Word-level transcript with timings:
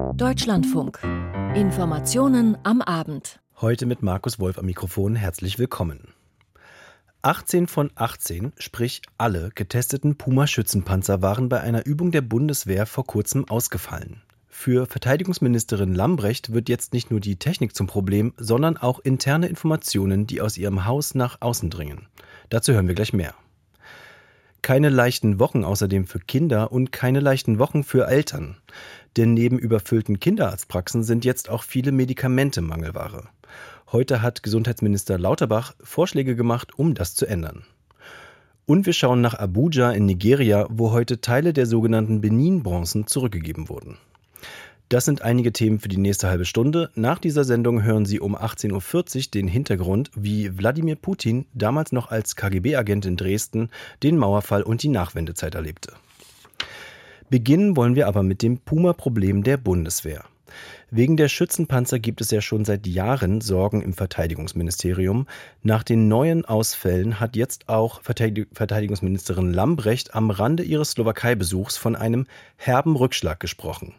Deutschlandfunk. 0.00 0.98
Informationen 1.54 2.56
am 2.62 2.80
Abend. 2.80 3.40
Heute 3.60 3.84
mit 3.84 4.02
Markus 4.02 4.38
Wolf 4.38 4.58
am 4.58 4.66
Mikrofon. 4.66 5.14
Herzlich 5.14 5.58
willkommen. 5.58 6.14
18 7.22 7.66
von 7.66 7.90
18, 7.94 8.52
sprich 8.58 9.02
alle 9.18 9.50
getesteten 9.54 10.16
Puma-Schützenpanzer 10.16 11.20
waren 11.20 11.48
bei 11.48 11.60
einer 11.60 11.86
Übung 11.86 12.12
der 12.12 12.22
Bundeswehr 12.22 12.86
vor 12.86 13.06
kurzem 13.06 13.48
ausgefallen. 13.48 14.22
Für 14.48 14.86
Verteidigungsministerin 14.86 15.94
Lambrecht 15.94 16.52
wird 16.52 16.68
jetzt 16.68 16.92
nicht 16.92 17.10
nur 17.10 17.20
die 17.20 17.36
Technik 17.36 17.76
zum 17.76 17.86
Problem, 17.86 18.32
sondern 18.36 18.76
auch 18.76 19.00
interne 19.00 19.48
Informationen, 19.48 20.26
die 20.26 20.40
aus 20.40 20.56
ihrem 20.56 20.86
Haus 20.86 21.14
nach 21.14 21.40
außen 21.40 21.68
dringen. 21.68 22.06
Dazu 22.48 22.72
hören 22.72 22.88
wir 22.88 22.94
gleich 22.94 23.12
mehr. 23.12 23.34
Keine 24.62 24.90
leichten 24.90 25.38
Wochen 25.38 25.64
außerdem 25.64 26.06
für 26.06 26.18
Kinder 26.18 26.70
und 26.70 26.92
keine 26.92 27.20
leichten 27.20 27.58
Wochen 27.58 27.82
für 27.82 28.06
Eltern. 28.06 28.56
Denn 29.16 29.34
neben 29.34 29.58
überfüllten 29.58 30.20
Kinderarztpraxen 30.20 31.02
sind 31.02 31.24
jetzt 31.24 31.48
auch 31.48 31.62
viele 31.62 31.92
Medikamente 31.92 32.60
Mangelware. 32.60 33.28
Heute 33.90 34.22
hat 34.22 34.42
Gesundheitsminister 34.42 35.18
Lauterbach 35.18 35.74
Vorschläge 35.82 36.36
gemacht, 36.36 36.78
um 36.78 36.94
das 36.94 37.14
zu 37.14 37.26
ändern. 37.26 37.64
Und 38.66 38.86
wir 38.86 38.92
schauen 38.92 39.20
nach 39.20 39.34
Abuja 39.34 39.90
in 39.90 40.06
Nigeria, 40.06 40.66
wo 40.70 40.92
heute 40.92 41.20
Teile 41.20 41.52
der 41.52 41.66
sogenannten 41.66 42.20
Benin-Bronzen 42.20 43.06
zurückgegeben 43.08 43.68
wurden. 43.68 43.98
Das 44.90 45.04
sind 45.04 45.22
einige 45.22 45.52
Themen 45.52 45.78
für 45.78 45.86
die 45.86 45.98
nächste 45.98 46.28
halbe 46.28 46.44
Stunde. 46.44 46.90
Nach 46.96 47.20
dieser 47.20 47.44
Sendung 47.44 47.84
hören 47.84 48.06
Sie 48.06 48.18
um 48.18 48.36
18.40 48.36 49.16
Uhr 49.16 49.30
den 49.32 49.46
Hintergrund, 49.46 50.10
wie 50.16 50.58
Wladimir 50.58 50.96
Putin 50.96 51.46
damals 51.54 51.92
noch 51.92 52.10
als 52.10 52.34
KGB-Agent 52.34 53.06
in 53.06 53.16
Dresden 53.16 53.70
den 54.02 54.18
Mauerfall 54.18 54.64
und 54.64 54.82
die 54.82 54.88
Nachwendezeit 54.88 55.54
erlebte. 55.54 55.92
Beginnen 57.28 57.76
wollen 57.76 57.94
wir 57.94 58.08
aber 58.08 58.24
mit 58.24 58.42
dem 58.42 58.58
Puma-Problem 58.58 59.44
der 59.44 59.58
Bundeswehr. 59.58 60.24
Wegen 60.90 61.16
der 61.16 61.28
Schützenpanzer 61.28 62.00
gibt 62.00 62.20
es 62.20 62.32
ja 62.32 62.40
schon 62.40 62.64
seit 62.64 62.88
Jahren 62.88 63.40
Sorgen 63.40 63.82
im 63.82 63.92
Verteidigungsministerium. 63.92 65.28
Nach 65.62 65.84
den 65.84 66.08
neuen 66.08 66.44
Ausfällen 66.44 67.20
hat 67.20 67.36
jetzt 67.36 67.68
auch 67.68 68.00
Verteidigungsministerin 68.02 69.52
Lambrecht 69.52 70.16
am 70.16 70.30
Rande 70.30 70.64
ihres 70.64 70.90
Slowakei-Besuchs 70.90 71.76
von 71.76 71.94
einem 71.94 72.26
herben 72.56 72.96
Rückschlag 72.96 73.38
gesprochen. 73.38 73.94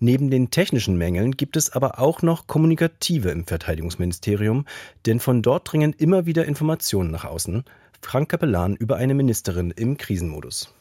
Neben 0.00 0.30
den 0.30 0.50
technischen 0.50 0.96
Mängeln 0.96 1.32
gibt 1.32 1.56
es 1.56 1.70
aber 1.70 1.98
auch 1.98 2.22
noch 2.22 2.46
kommunikative 2.46 3.30
im 3.30 3.46
Verteidigungsministerium, 3.46 4.64
denn 5.06 5.18
von 5.18 5.42
dort 5.42 5.72
dringen 5.72 5.92
immer 5.92 6.24
wieder 6.24 6.44
Informationen 6.44 7.10
nach 7.10 7.24
außen. 7.24 7.64
Frank 8.00 8.28
Kapellan 8.28 8.76
über 8.76 8.96
eine 8.96 9.14
Ministerin 9.14 9.72
im 9.72 9.96
Krisenmodus. 9.96 10.72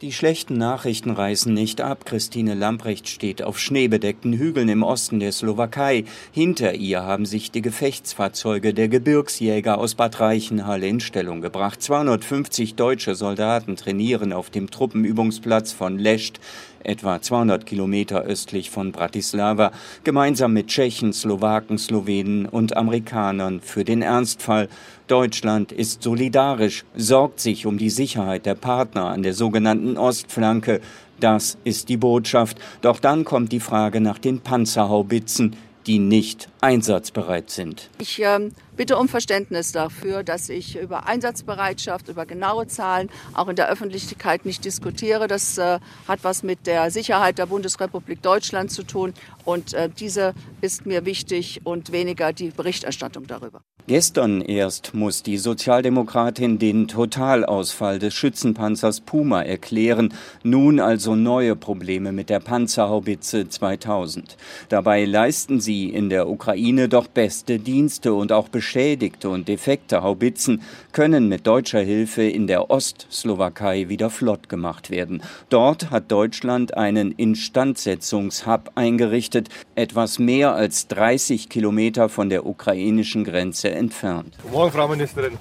Die 0.00 0.12
schlechten 0.12 0.58
Nachrichten 0.58 1.12
reißen 1.12 1.54
nicht 1.54 1.80
ab. 1.80 2.04
Christine 2.04 2.54
Lamprecht 2.54 3.08
steht 3.08 3.44
auf 3.44 3.60
schneebedeckten 3.60 4.32
Hügeln 4.32 4.68
im 4.68 4.82
Osten 4.82 5.20
der 5.20 5.30
Slowakei. 5.30 6.04
Hinter 6.32 6.74
ihr 6.74 7.04
haben 7.04 7.26
sich 7.26 7.52
die 7.52 7.62
Gefechtsfahrzeuge 7.62 8.74
der 8.74 8.88
Gebirgsjäger 8.88 9.78
aus 9.78 9.94
Bad 9.94 10.18
Reichenhall 10.18 10.82
in 10.82 10.98
Stellung 10.98 11.40
gebracht. 11.40 11.80
250 11.80 12.74
deutsche 12.74 13.14
Soldaten 13.14 13.76
trainieren 13.76 14.32
auf 14.32 14.50
dem 14.50 14.68
Truppenübungsplatz 14.68 15.72
von 15.72 15.96
Lescht 15.96 16.40
etwa 16.84 17.20
200 17.20 17.66
Kilometer 17.66 18.22
östlich 18.22 18.70
von 18.70 18.92
Bratislava, 18.92 19.72
gemeinsam 20.04 20.52
mit 20.52 20.68
Tschechen, 20.68 21.12
Slowaken, 21.12 21.78
Slowenen 21.78 22.46
und 22.46 22.76
Amerikanern 22.76 23.60
für 23.60 23.84
den 23.84 24.02
Ernstfall. 24.02 24.68
Deutschland 25.06 25.72
ist 25.72 26.02
solidarisch, 26.02 26.84
sorgt 26.96 27.40
sich 27.40 27.66
um 27.66 27.78
die 27.78 27.90
Sicherheit 27.90 28.46
der 28.46 28.54
Partner 28.54 29.06
an 29.06 29.22
der 29.22 29.34
sogenannten 29.34 29.96
Ostflanke. 29.96 30.80
Das 31.20 31.58
ist 31.64 31.88
die 31.88 31.96
Botschaft. 31.96 32.58
Doch 32.80 33.00
dann 33.00 33.24
kommt 33.24 33.52
die 33.52 33.60
Frage 33.60 34.00
nach 34.00 34.18
den 34.18 34.40
Panzerhaubitzen, 34.40 35.56
die 35.86 35.98
nicht 35.98 36.48
einsatzbereit 36.64 37.50
sind. 37.50 37.90
Ich 37.98 38.22
äh, 38.22 38.50
bitte 38.74 38.96
um 38.96 39.06
Verständnis 39.06 39.72
dafür, 39.72 40.22
dass 40.22 40.48
ich 40.48 40.78
über 40.78 41.06
Einsatzbereitschaft, 41.06 42.08
über 42.08 42.24
genaue 42.24 42.66
Zahlen 42.66 43.10
auch 43.34 43.48
in 43.48 43.56
der 43.56 43.68
Öffentlichkeit 43.68 44.46
nicht 44.46 44.64
diskutiere. 44.64 45.28
Das 45.28 45.58
äh, 45.58 45.78
hat 46.08 46.20
was 46.22 46.42
mit 46.42 46.66
der 46.66 46.90
Sicherheit 46.90 47.36
der 47.36 47.46
Bundesrepublik 47.46 48.22
Deutschland 48.22 48.70
zu 48.70 48.82
tun 48.82 49.12
und 49.44 49.74
äh, 49.74 49.90
diese 49.90 50.32
ist 50.62 50.86
mir 50.86 51.04
wichtig 51.04 51.60
und 51.64 51.92
weniger 51.92 52.32
die 52.32 52.48
Berichterstattung 52.48 53.26
darüber. 53.26 53.60
Gestern 53.86 54.40
erst 54.40 54.94
muss 54.94 55.22
die 55.22 55.36
Sozialdemokratin 55.36 56.58
den 56.58 56.88
Totalausfall 56.88 57.98
des 57.98 58.14
Schützenpanzers 58.14 59.02
Puma 59.02 59.42
erklären. 59.42 60.14
Nun 60.42 60.80
also 60.80 61.14
neue 61.14 61.54
Probleme 61.56 62.10
mit 62.10 62.30
der 62.30 62.40
Panzerhaubitze 62.40 63.50
2000. 63.50 64.38
Dabei 64.70 65.04
leisten 65.04 65.60
sie 65.60 65.90
in 65.90 66.08
der 66.08 66.26
Ukraine 66.30 66.53
doch 66.88 67.06
beste 67.06 67.58
Dienste 67.58 68.14
und 68.14 68.32
auch 68.32 68.48
beschädigte 68.48 69.28
und 69.28 69.48
defekte 69.48 70.02
Haubitzen 70.02 70.62
können 70.92 71.28
mit 71.28 71.46
deutscher 71.46 71.80
Hilfe 71.80 72.22
in 72.22 72.46
der 72.46 72.70
Ostslowakei 72.70 73.88
wieder 73.88 74.10
flott 74.10 74.48
gemacht 74.48 74.90
werden. 74.90 75.22
Dort 75.48 75.90
hat 75.90 76.10
Deutschland 76.10 76.76
einen 76.76 77.12
Instandsetzungshub 77.12 78.72
eingerichtet, 78.74 79.48
etwas 79.74 80.18
mehr 80.18 80.54
als 80.54 80.88
30 80.88 81.48
Kilometer 81.48 82.08
von 82.08 82.28
der 82.28 82.46
ukrainischen 82.46 83.24
Grenze 83.24 83.70
entfernt. 83.70 84.36
Guten 84.42 84.54
Morgen, 84.54 84.72
Frau 84.72 84.88
Ministerin. 84.88 85.38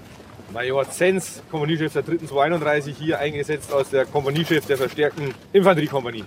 Major 0.53 0.89
Zenz, 0.89 1.41
Kompaniechef 1.49 1.93
der 1.93 2.03
3. 2.03 2.27
231, 2.27 2.95
hier 2.97 3.19
eingesetzt 3.19 3.73
aus 3.73 3.89
der 3.89 4.05
Kompaniechef 4.05 4.65
der 4.67 4.77
verstärkten 4.77 5.33
Infanteriekompanie. 5.51 6.23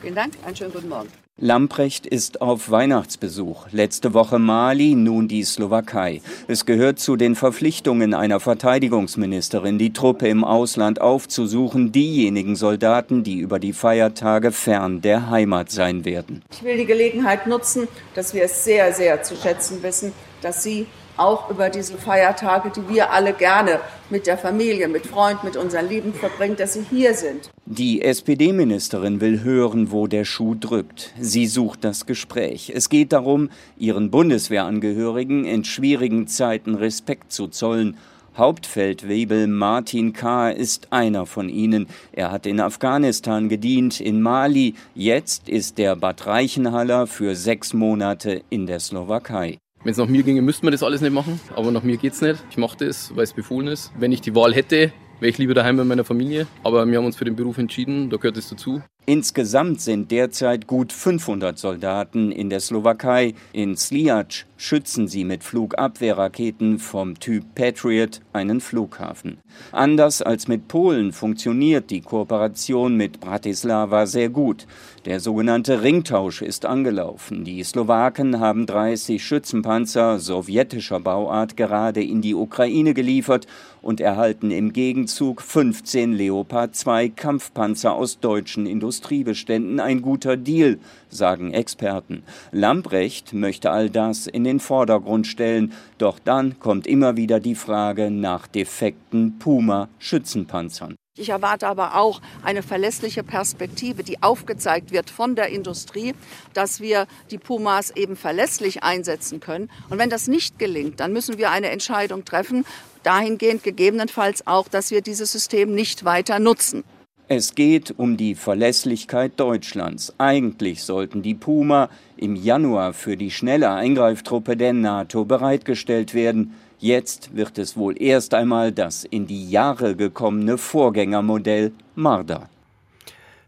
Vielen 0.00 0.14
Dank, 0.16 0.34
einen 0.44 0.56
schönen 0.56 0.72
guten 0.72 0.88
Morgen. 0.88 1.25
Lamprecht 1.38 2.06
ist 2.06 2.40
auf 2.40 2.70
Weihnachtsbesuch. 2.70 3.66
Letzte 3.70 4.14
Woche 4.14 4.38
Mali, 4.38 4.94
nun 4.94 5.28
die 5.28 5.44
Slowakei. 5.44 6.22
Es 6.48 6.64
gehört 6.64 6.98
zu 6.98 7.16
den 7.16 7.34
Verpflichtungen 7.34 8.14
einer 8.14 8.40
Verteidigungsministerin, 8.40 9.76
die 9.76 9.92
Truppe 9.92 10.28
im 10.28 10.44
Ausland 10.44 11.02
aufzusuchen, 11.02 11.92
diejenigen 11.92 12.56
Soldaten, 12.56 13.22
die 13.22 13.38
über 13.38 13.58
die 13.58 13.74
Feiertage 13.74 14.50
fern 14.50 15.02
der 15.02 15.28
Heimat 15.28 15.70
sein 15.70 16.06
werden. 16.06 16.42
Ich 16.50 16.62
will 16.62 16.78
die 16.78 16.86
Gelegenheit 16.86 17.46
nutzen, 17.46 17.86
dass 18.14 18.32
wir 18.32 18.44
es 18.44 18.64
sehr, 18.64 18.94
sehr 18.94 19.22
zu 19.22 19.36
schätzen 19.36 19.82
wissen, 19.82 20.12
dass 20.40 20.62
Sie 20.62 20.86
auch 21.16 21.50
über 21.50 21.70
diese 21.70 21.96
Feiertage, 21.98 22.70
die 22.70 22.88
wir 22.88 23.12
alle 23.12 23.32
gerne 23.32 23.80
mit 24.10 24.26
der 24.26 24.38
Familie, 24.38 24.88
mit 24.88 25.06
Freunden, 25.06 25.46
mit 25.46 25.56
unseren 25.56 25.88
Lieben 25.88 26.12
verbringen, 26.12 26.56
dass 26.56 26.74
sie 26.74 26.84
hier 26.88 27.14
sind. 27.14 27.50
Die 27.64 28.02
SPD-Ministerin 28.02 29.20
will 29.20 29.42
hören, 29.42 29.90
wo 29.90 30.06
der 30.06 30.24
Schuh 30.24 30.54
drückt. 30.54 31.12
Sie 31.18 31.46
sucht 31.46 31.84
das 31.84 32.06
Gespräch. 32.06 32.72
Es 32.74 32.88
geht 32.88 33.12
darum, 33.12 33.50
ihren 33.76 34.10
Bundeswehrangehörigen 34.10 35.44
in 35.44 35.64
schwierigen 35.64 36.26
Zeiten 36.28 36.74
Respekt 36.74 37.32
zu 37.32 37.48
zollen. 37.48 37.96
Hauptfeldwebel 38.36 39.46
Martin 39.46 40.12
K. 40.12 40.50
ist 40.50 40.92
einer 40.92 41.24
von 41.24 41.48
ihnen. 41.48 41.86
Er 42.12 42.30
hat 42.30 42.44
in 42.44 42.60
Afghanistan 42.60 43.48
gedient, 43.48 43.98
in 43.98 44.20
Mali. 44.20 44.74
Jetzt 44.94 45.48
ist 45.48 45.78
der 45.78 45.96
Bad 45.96 46.26
Reichenhaller 46.26 47.06
für 47.06 47.34
sechs 47.34 47.72
Monate 47.72 48.42
in 48.50 48.66
der 48.66 48.80
Slowakei. 48.80 49.58
Wenn 49.86 49.92
es 49.92 49.98
nach 49.98 50.08
mir 50.08 50.24
ginge, 50.24 50.42
müsste 50.42 50.66
man 50.66 50.72
das 50.72 50.82
alles 50.82 51.00
nicht 51.00 51.12
machen. 51.12 51.38
Aber 51.54 51.70
nach 51.70 51.84
mir 51.84 51.96
geht 51.96 52.12
es 52.12 52.20
nicht. 52.20 52.42
Ich 52.50 52.56
mache 52.56 52.76
das, 52.76 53.14
weil 53.14 53.22
es 53.22 53.32
befohlen 53.32 53.68
ist. 53.68 53.92
Wenn 53.96 54.10
ich 54.10 54.20
die 54.20 54.34
Wahl 54.34 54.52
hätte, 54.52 54.92
wäre 55.20 55.30
ich 55.30 55.38
lieber 55.38 55.54
daheim 55.54 55.76
bei 55.76 55.84
meiner 55.84 56.04
Familie. 56.04 56.46
Aber 56.62 56.86
wir 56.86 56.98
haben 56.98 57.06
uns 57.06 57.16
für 57.16 57.24
den 57.24 57.36
Beruf 57.36 57.58
entschieden, 57.58 58.10
da 58.10 58.16
gehört 58.16 58.36
es 58.36 58.48
dazu. 58.48 58.82
Insgesamt 59.08 59.80
sind 59.80 60.10
derzeit 60.10 60.66
gut 60.66 60.92
500 60.92 61.56
Soldaten 61.56 62.32
in 62.32 62.50
der 62.50 62.58
Slowakei. 62.58 63.34
In 63.52 63.76
Sliac 63.76 64.46
schützen 64.56 65.06
sie 65.06 65.22
mit 65.22 65.44
Flugabwehrraketen 65.44 66.80
vom 66.80 67.16
Typ 67.20 67.44
Patriot 67.54 68.20
einen 68.32 68.60
Flughafen. 68.60 69.38
Anders 69.70 70.22
als 70.22 70.48
mit 70.48 70.66
Polen 70.66 71.12
funktioniert 71.12 71.90
die 71.90 72.00
Kooperation 72.00 72.96
mit 72.96 73.20
Bratislava 73.20 74.06
sehr 74.06 74.28
gut. 74.28 74.66
Der 75.04 75.20
sogenannte 75.20 75.82
Ringtausch 75.82 76.42
ist 76.42 76.66
angelaufen. 76.66 77.44
Die 77.44 77.62
Slowaken 77.62 78.40
haben 78.40 78.66
30 78.66 79.24
Schützenpanzer 79.24 80.18
sowjetischer 80.18 80.98
Bauart 80.98 81.56
gerade 81.56 82.02
in 82.02 82.22
die 82.22 82.34
Ukraine 82.34 82.92
geliefert 82.92 83.46
und 83.86 84.00
erhalten 84.00 84.50
im 84.50 84.72
Gegenzug 84.72 85.40
15 85.40 86.12
Leopard 86.12 86.74
2 86.74 87.08
Kampfpanzer 87.10 87.94
aus 87.94 88.18
deutschen 88.18 88.66
Industriebeständen. 88.66 89.78
Ein 89.78 90.02
guter 90.02 90.36
Deal, 90.36 90.80
sagen 91.08 91.54
Experten. 91.54 92.24
Lambrecht 92.50 93.32
möchte 93.32 93.70
all 93.70 93.88
das 93.88 94.26
in 94.26 94.42
den 94.42 94.58
Vordergrund 94.58 95.28
stellen, 95.28 95.72
doch 95.98 96.18
dann 96.18 96.58
kommt 96.58 96.88
immer 96.88 97.16
wieder 97.16 97.38
die 97.38 97.54
Frage 97.54 98.10
nach 98.10 98.48
defekten 98.48 99.38
Puma-Schützenpanzern. 99.38 100.96
Ich 101.18 101.30
erwarte 101.30 101.66
aber 101.66 101.96
auch 101.96 102.20
eine 102.42 102.62
verlässliche 102.62 103.22
Perspektive, 103.22 104.02
die 104.02 104.22
aufgezeigt 104.22 104.92
wird 104.92 105.08
von 105.08 105.34
der 105.34 105.48
Industrie, 105.48 106.14
dass 106.52 106.80
wir 106.80 107.06
die 107.30 107.38
Pumas 107.38 107.90
eben 107.90 108.16
verlässlich 108.16 108.82
einsetzen 108.82 109.40
können. 109.40 109.70
Und 109.88 109.98
wenn 109.98 110.10
das 110.10 110.28
nicht 110.28 110.58
gelingt, 110.58 111.00
dann 111.00 111.14
müssen 111.14 111.38
wir 111.38 111.50
eine 111.50 111.70
Entscheidung 111.70 112.26
treffen, 112.26 112.66
dahingehend 113.06 113.62
gegebenenfalls 113.62 114.46
auch, 114.46 114.68
dass 114.68 114.90
wir 114.90 115.00
dieses 115.00 115.32
System 115.32 115.74
nicht 115.74 116.04
weiter 116.04 116.38
nutzen. 116.38 116.84
Es 117.28 117.56
geht 117.56 117.94
um 117.98 118.16
die 118.16 118.36
Verlässlichkeit 118.36 119.32
Deutschlands. 119.40 120.14
Eigentlich 120.18 120.84
sollten 120.84 121.22
die 121.22 121.34
Puma 121.34 121.88
im 122.16 122.36
Januar 122.36 122.92
für 122.92 123.16
die 123.16 123.32
schnelle 123.32 123.70
Eingreiftruppe 123.70 124.56
der 124.56 124.72
NATO 124.72 125.24
bereitgestellt 125.24 126.14
werden. 126.14 126.54
Jetzt 126.78 127.34
wird 127.34 127.58
es 127.58 127.76
wohl 127.76 128.00
erst 128.00 128.32
einmal 128.32 128.70
das 128.70 129.04
in 129.04 129.26
die 129.26 129.50
Jahre 129.50 129.96
gekommene 129.96 130.56
Vorgängermodell 130.56 131.72
Marder. 131.96 132.48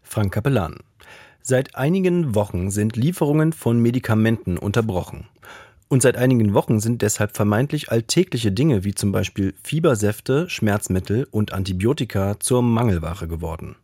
Frank 0.02 0.32
Kapellan. 0.32 0.78
Seit 1.43 1.76
einigen 1.76 2.34
Wochen 2.34 2.70
sind 2.70 2.96
Lieferungen 2.96 3.52
von 3.52 3.81
Medikamenten 3.81 4.58
unterbrochen. 4.58 5.28
Und 5.88 6.02
seit 6.02 6.19
einigen 6.19 6.52
Wochen 6.52 6.81
sind 6.81 7.00
deshalb 7.00 7.35
vermeintlich 7.35 7.90
alltägliche 7.90 8.52
Dinge 8.52 8.85
wie 8.85 8.94
zum 8.94 9.11
Beispiel 9.11 9.55
Fiebersäfte, 9.62 10.49
Schmerzmittel 10.50 11.26
und 11.31 11.55
Antibiotika 11.55 12.38
zur 12.38 12.62
Mangelware 12.62 13.26
geworden. 13.26 13.76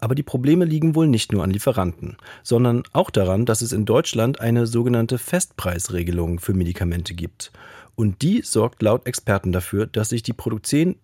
Aber 0.00 0.14
die 0.14 0.22
Probleme 0.22 0.66
liegen 0.66 0.94
wohl 0.94 1.06
nicht 1.06 1.32
nur 1.32 1.42
an 1.42 1.50
Lieferanten, 1.50 2.16
sondern 2.42 2.82
auch 2.92 3.10
daran, 3.10 3.46
dass 3.46 3.62
es 3.62 3.72
in 3.72 3.86
Deutschland 3.86 4.40
eine 4.40 4.66
sogenannte 4.66 5.18
Festpreisregelung 5.18 6.40
für 6.40 6.54
Medikamente 6.54 7.14
gibt. 7.14 7.52
Und 7.96 8.22
die 8.22 8.42
sorgt 8.42 8.82
laut 8.82 9.06
Experten 9.06 9.52
dafür, 9.52 9.86
dass 9.86 10.10
sich 10.10 10.22
die 10.22 10.32
Produktion, 10.32 10.96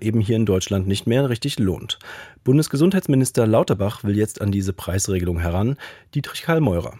eben 0.00 0.20
hier 0.20 0.36
in 0.36 0.46
Deutschland 0.46 0.86
nicht 0.86 1.06
mehr 1.06 1.28
richtig 1.30 1.58
lohnt. 1.58 1.98
Bundesgesundheitsminister 2.44 3.46
Lauterbach 3.46 4.04
will 4.04 4.16
jetzt 4.16 4.40
an 4.42 4.52
diese 4.52 4.72
Preisregelung 4.74 5.38
heran. 5.38 5.76
Dietrich 6.14 6.42
Karl 6.42 6.60
Meurer. 6.60 6.98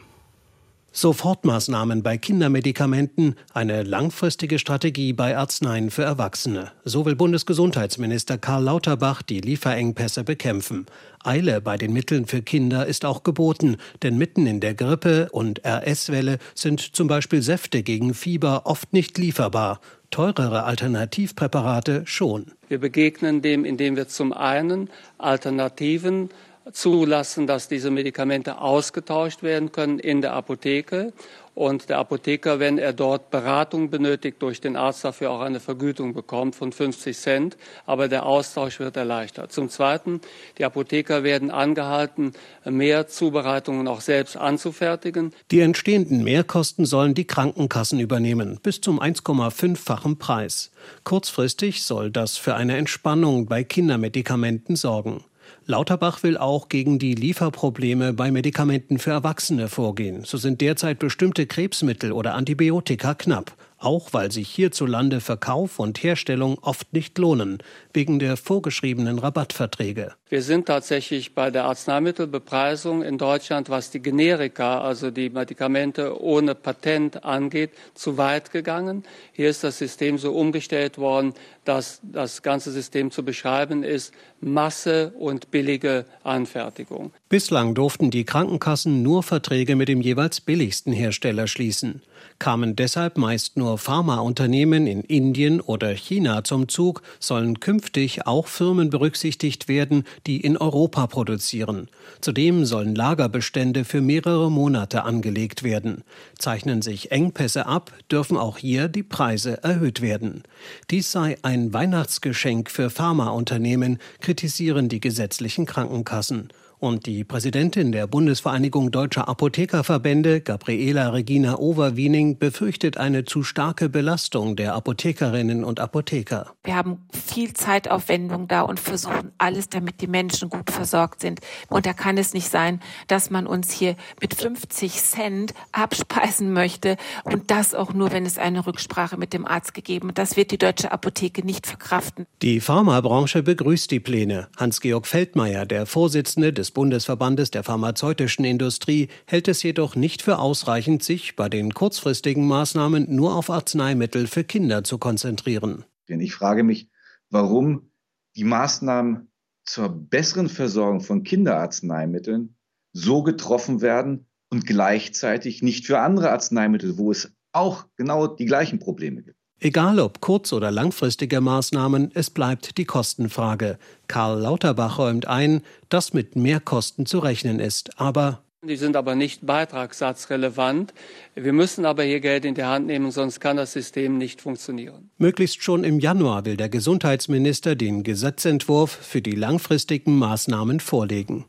Sofortmaßnahmen 1.00 2.02
bei 2.02 2.18
Kindermedikamenten, 2.18 3.36
eine 3.54 3.84
langfristige 3.84 4.58
Strategie 4.58 5.12
bei 5.12 5.36
Arzneien 5.36 5.92
für 5.92 6.02
Erwachsene. 6.02 6.72
So 6.84 7.06
will 7.06 7.14
Bundesgesundheitsminister 7.14 8.36
Karl 8.36 8.64
Lauterbach 8.64 9.22
die 9.22 9.40
Lieferengpässe 9.40 10.24
bekämpfen. 10.24 10.86
Eile 11.22 11.60
bei 11.60 11.76
den 11.76 11.92
Mitteln 11.92 12.26
für 12.26 12.42
Kinder 12.42 12.86
ist 12.86 13.04
auch 13.04 13.22
geboten, 13.22 13.76
denn 14.02 14.18
mitten 14.18 14.48
in 14.48 14.58
der 14.58 14.74
Grippe- 14.74 15.28
und 15.30 15.64
RS-Welle 15.64 16.38
sind 16.56 16.80
zum 16.80 17.06
Beispiel 17.06 17.42
Säfte 17.42 17.84
gegen 17.84 18.12
Fieber 18.12 18.62
oft 18.64 18.92
nicht 18.92 19.18
lieferbar. 19.18 19.80
Teurere 20.10 20.64
Alternativpräparate 20.64 22.02
schon. 22.06 22.46
Wir 22.66 22.78
begegnen 22.78 23.40
dem, 23.40 23.64
indem 23.64 23.94
wir 23.94 24.08
zum 24.08 24.32
einen 24.32 24.90
Alternativen 25.18 26.30
zulassen, 26.72 27.46
dass 27.46 27.68
diese 27.68 27.90
Medikamente 27.90 28.60
ausgetauscht 28.60 29.42
werden 29.42 29.72
können 29.72 29.98
in 29.98 30.20
der 30.20 30.32
Apotheke 30.34 31.12
und 31.58 31.88
der 31.88 31.98
Apotheker, 31.98 32.60
wenn 32.60 32.78
er 32.78 32.92
dort 32.92 33.30
Beratung 33.30 33.90
benötigt, 33.90 34.40
durch 34.42 34.60
den 34.60 34.76
Arzt 34.76 35.04
dafür 35.04 35.32
auch 35.32 35.40
eine 35.40 35.58
Vergütung 35.58 36.14
bekommt 36.14 36.54
von 36.54 36.70
50 36.70 37.18
Cent, 37.18 37.56
aber 37.84 38.06
der 38.06 38.26
Austausch 38.26 38.78
wird 38.78 38.96
erleichtert. 38.96 39.50
Zum 39.50 39.68
Zweiten, 39.68 40.20
die 40.56 40.64
Apotheker 40.64 41.24
werden 41.24 41.50
angehalten, 41.50 42.32
mehr 42.64 43.08
Zubereitungen 43.08 43.88
auch 43.88 44.02
selbst 44.02 44.36
anzufertigen. 44.36 45.34
Die 45.50 45.58
entstehenden 45.58 46.22
Mehrkosten 46.22 46.86
sollen 46.86 47.14
die 47.14 47.26
Krankenkassen 47.26 47.98
übernehmen, 47.98 48.60
bis 48.62 48.80
zum 48.80 49.02
1,5-fachen 49.02 50.16
Preis. 50.16 50.70
Kurzfristig 51.02 51.82
soll 51.82 52.12
das 52.12 52.36
für 52.36 52.54
eine 52.54 52.76
Entspannung 52.76 53.46
bei 53.46 53.64
Kindermedikamenten 53.64 54.76
sorgen. 54.76 55.24
Lauterbach 55.66 56.22
will 56.22 56.36
auch 56.36 56.68
gegen 56.68 56.98
die 56.98 57.14
Lieferprobleme 57.14 58.12
bei 58.12 58.30
Medikamenten 58.30 58.98
für 58.98 59.10
Erwachsene 59.10 59.68
vorgehen. 59.68 60.24
So 60.24 60.38
sind 60.38 60.60
derzeit 60.60 60.98
bestimmte 60.98 61.46
Krebsmittel 61.46 62.12
oder 62.12 62.34
Antibiotika 62.34 63.14
knapp 63.14 63.52
auch 63.78 64.12
weil 64.12 64.32
sich 64.32 64.48
hierzulande 64.48 65.20
Verkauf 65.20 65.78
und 65.78 66.02
Herstellung 66.02 66.58
oft 66.62 66.92
nicht 66.92 67.16
lohnen, 67.18 67.58
wegen 67.92 68.18
der 68.18 68.36
vorgeschriebenen 68.36 69.18
Rabattverträge. 69.18 70.12
Wir 70.28 70.42
sind 70.42 70.66
tatsächlich 70.66 71.34
bei 71.34 71.50
der 71.50 71.64
Arzneimittelbepreisung 71.64 73.02
in 73.02 73.16
Deutschland, 73.18 73.70
was 73.70 73.90
die 73.90 74.00
Generika, 74.00 74.80
also 74.80 75.10
die 75.10 75.30
Medikamente 75.30 76.20
ohne 76.20 76.54
Patent 76.54 77.24
angeht, 77.24 77.70
zu 77.94 78.18
weit 78.18 78.50
gegangen. 78.50 79.04
Hier 79.32 79.48
ist 79.48 79.64
das 79.64 79.78
System 79.78 80.18
so 80.18 80.32
umgestellt 80.32 80.98
worden, 80.98 81.32
dass 81.64 82.00
das 82.02 82.42
ganze 82.42 82.72
System 82.72 83.10
zu 83.10 83.24
beschreiben 83.24 83.84
ist, 83.84 84.12
Masse 84.40 85.12
und 85.18 85.50
billige 85.50 86.04
Anfertigung. 86.24 87.12
Bislang 87.28 87.74
durften 87.74 88.10
die 88.10 88.24
Krankenkassen 88.24 89.02
nur 89.02 89.22
Verträge 89.22 89.76
mit 89.76 89.88
dem 89.88 90.00
jeweils 90.00 90.40
billigsten 90.40 90.92
Hersteller 90.92 91.46
schließen 91.46 92.02
kamen 92.38 92.76
deshalb 92.76 93.18
meist 93.18 93.56
nur 93.56 93.78
Pharmaunternehmen 93.78 94.86
in 94.86 95.02
Indien 95.02 95.60
oder 95.60 95.90
China 95.90 96.44
zum 96.44 96.68
Zug, 96.68 97.02
sollen 97.18 97.60
künftig 97.60 98.26
auch 98.26 98.46
Firmen 98.46 98.90
berücksichtigt 98.90 99.68
werden, 99.68 100.04
die 100.26 100.40
in 100.40 100.56
Europa 100.56 101.06
produzieren. 101.06 101.88
Zudem 102.20 102.64
sollen 102.64 102.94
Lagerbestände 102.94 103.84
für 103.84 104.00
mehrere 104.00 104.50
Monate 104.50 105.04
angelegt 105.04 105.62
werden. 105.62 106.04
Zeichnen 106.38 106.82
sich 106.82 107.10
Engpässe 107.10 107.66
ab, 107.66 107.92
dürfen 108.10 108.36
auch 108.36 108.58
hier 108.58 108.88
die 108.88 109.02
Preise 109.02 109.62
erhöht 109.62 110.00
werden. 110.00 110.42
Dies 110.90 111.10
sei 111.12 111.36
ein 111.42 111.72
Weihnachtsgeschenk 111.72 112.70
für 112.70 112.90
Pharmaunternehmen, 112.90 113.98
kritisieren 114.20 114.88
die 114.88 115.00
gesetzlichen 115.00 115.66
Krankenkassen. 115.66 116.50
Und 116.80 117.06
die 117.06 117.24
Präsidentin 117.24 117.90
der 117.90 118.06
Bundesvereinigung 118.06 118.92
Deutscher 118.92 119.28
Apothekerverbände, 119.28 120.40
Gabriela 120.40 121.08
Regina 121.08 121.58
Overwiening, 121.58 122.38
befürchtet 122.38 122.98
eine 122.98 123.24
zu 123.24 123.42
starke 123.42 123.88
Belastung 123.88 124.54
der 124.54 124.74
Apothekerinnen 124.74 125.64
und 125.64 125.80
Apotheker. 125.80 126.52
Wir 126.62 126.76
haben 126.76 127.08
viel 127.12 127.52
Zeitaufwendung 127.52 128.46
da 128.46 128.62
und 128.62 128.78
versuchen 128.78 129.32
alles, 129.38 129.68
damit 129.68 130.00
die 130.00 130.06
Menschen 130.06 130.50
gut 130.50 130.70
versorgt 130.70 131.20
sind. 131.20 131.40
Und 131.68 131.84
da 131.84 131.92
kann 131.92 132.16
es 132.16 132.32
nicht 132.32 132.48
sein, 132.48 132.80
dass 133.08 133.30
man 133.30 133.48
uns 133.48 133.72
hier 133.72 133.96
mit 134.20 134.34
50 134.34 134.92
Cent 134.92 135.54
abspeisen 135.72 136.52
möchte 136.52 136.96
und 137.24 137.50
das 137.50 137.74
auch 137.74 137.92
nur, 137.92 138.12
wenn 138.12 138.24
es 138.24 138.38
eine 138.38 138.64
Rücksprache 138.64 139.16
mit 139.16 139.32
dem 139.32 139.46
Arzt 139.46 139.74
gegeben 139.74 140.10
hat. 140.10 140.18
Das 140.18 140.36
wird 140.36 140.52
die 140.52 140.58
deutsche 140.58 140.92
Apotheke 140.92 141.44
nicht 141.44 141.66
verkraften. 141.66 142.26
Die 142.40 142.60
Pharmabranche 142.60 143.42
begrüßt 143.42 143.90
die 143.90 144.00
Pläne. 144.00 144.48
Hans-Georg 144.56 145.08
Feldmeier, 145.08 145.66
der 145.66 145.84
Vorsitzende 145.86 146.52
des 146.52 146.67
des 146.68 146.72
Bundesverbandes 146.72 147.50
der 147.50 147.64
pharmazeutischen 147.64 148.44
Industrie 148.44 149.08
hält 149.26 149.48
es 149.48 149.62
jedoch 149.62 149.96
nicht 149.96 150.20
für 150.20 150.38
ausreichend, 150.38 151.02
sich 151.02 151.34
bei 151.34 151.48
den 151.48 151.72
kurzfristigen 151.72 152.46
Maßnahmen 152.46 153.06
nur 153.08 153.34
auf 153.34 153.48
Arzneimittel 153.48 154.26
für 154.26 154.44
Kinder 154.44 154.84
zu 154.84 154.98
konzentrieren. 154.98 155.84
Denn 156.10 156.20
ich 156.20 156.34
frage 156.34 156.64
mich, 156.64 156.90
warum 157.30 157.90
die 158.36 158.44
Maßnahmen 158.44 159.28
zur 159.64 159.88
besseren 159.88 160.50
Versorgung 160.50 161.00
von 161.00 161.22
Kinderarzneimitteln 161.22 162.54
so 162.92 163.22
getroffen 163.22 163.80
werden 163.80 164.26
und 164.50 164.66
gleichzeitig 164.66 165.62
nicht 165.62 165.86
für 165.86 166.00
andere 166.00 166.30
Arzneimittel, 166.30 166.98
wo 166.98 167.10
es 167.10 167.32
auch 167.52 167.86
genau 167.96 168.26
die 168.26 168.46
gleichen 168.46 168.78
Probleme 168.78 169.22
gibt. 169.22 169.37
Egal 169.60 169.98
ob 169.98 170.20
kurz- 170.20 170.52
oder 170.52 170.70
langfristige 170.70 171.40
Maßnahmen, 171.40 172.12
es 172.14 172.30
bleibt 172.30 172.78
die 172.78 172.84
Kostenfrage. 172.84 173.78
Karl 174.06 174.40
Lauterbach 174.40 174.98
räumt 174.98 175.26
ein, 175.26 175.62
dass 175.88 176.12
mit 176.14 176.36
Mehrkosten 176.36 177.06
zu 177.06 177.18
rechnen 177.18 177.58
ist, 177.58 177.98
aber 177.98 178.42
die 178.62 178.76
sind 178.76 178.96
aber 178.96 179.14
nicht 179.14 179.46
beitragssatzrelevant. 179.46 180.92
Wir 181.36 181.52
müssen 181.52 181.86
aber 181.86 182.02
hier 182.02 182.18
Geld 182.18 182.44
in 182.44 182.54
die 182.54 182.64
Hand 182.64 182.88
nehmen, 182.88 183.12
sonst 183.12 183.38
kann 183.38 183.56
das 183.56 183.72
System 183.72 184.18
nicht 184.18 184.40
funktionieren. 184.40 185.10
Möglichst 185.16 185.62
schon 185.62 185.84
im 185.84 186.00
Januar 186.00 186.44
will 186.44 186.56
der 186.56 186.68
Gesundheitsminister 186.68 187.76
den 187.76 188.02
Gesetzentwurf 188.02 188.90
für 188.90 189.22
die 189.22 189.36
langfristigen 189.36 190.18
Maßnahmen 190.18 190.80
vorlegen. 190.80 191.44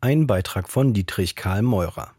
Ein 0.00 0.28
Beitrag 0.28 0.68
von 0.68 0.94
Dietrich 0.94 1.34
Karl 1.34 1.62
Meurer. 1.62 2.12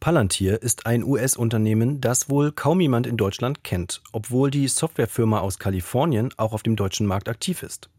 Palantir 0.00 0.62
ist 0.62 0.86
ein 0.86 1.04
US-Unternehmen, 1.04 2.00
das 2.00 2.30
wohl 2.30 2.52
kaum 2.52 2.80
jemand 2.80 3.06
in 3.06 3.18
Deutschland 3.18 3.62
kennt, 3.64 4.00
obwohl 4.12 4.50
die 4.50 4.66
Softwarefirma 4.66 5.40
aus 5.40 5.58
Kalifornien 5.58 6.30
auch 6.38 6.54
auf 6.54 6.62
dem 6.62 6.74
deutschen 6.74 7.06
Markt 7.06 7.28
aktiv 7.28 7.62
ist. 7.62 7.90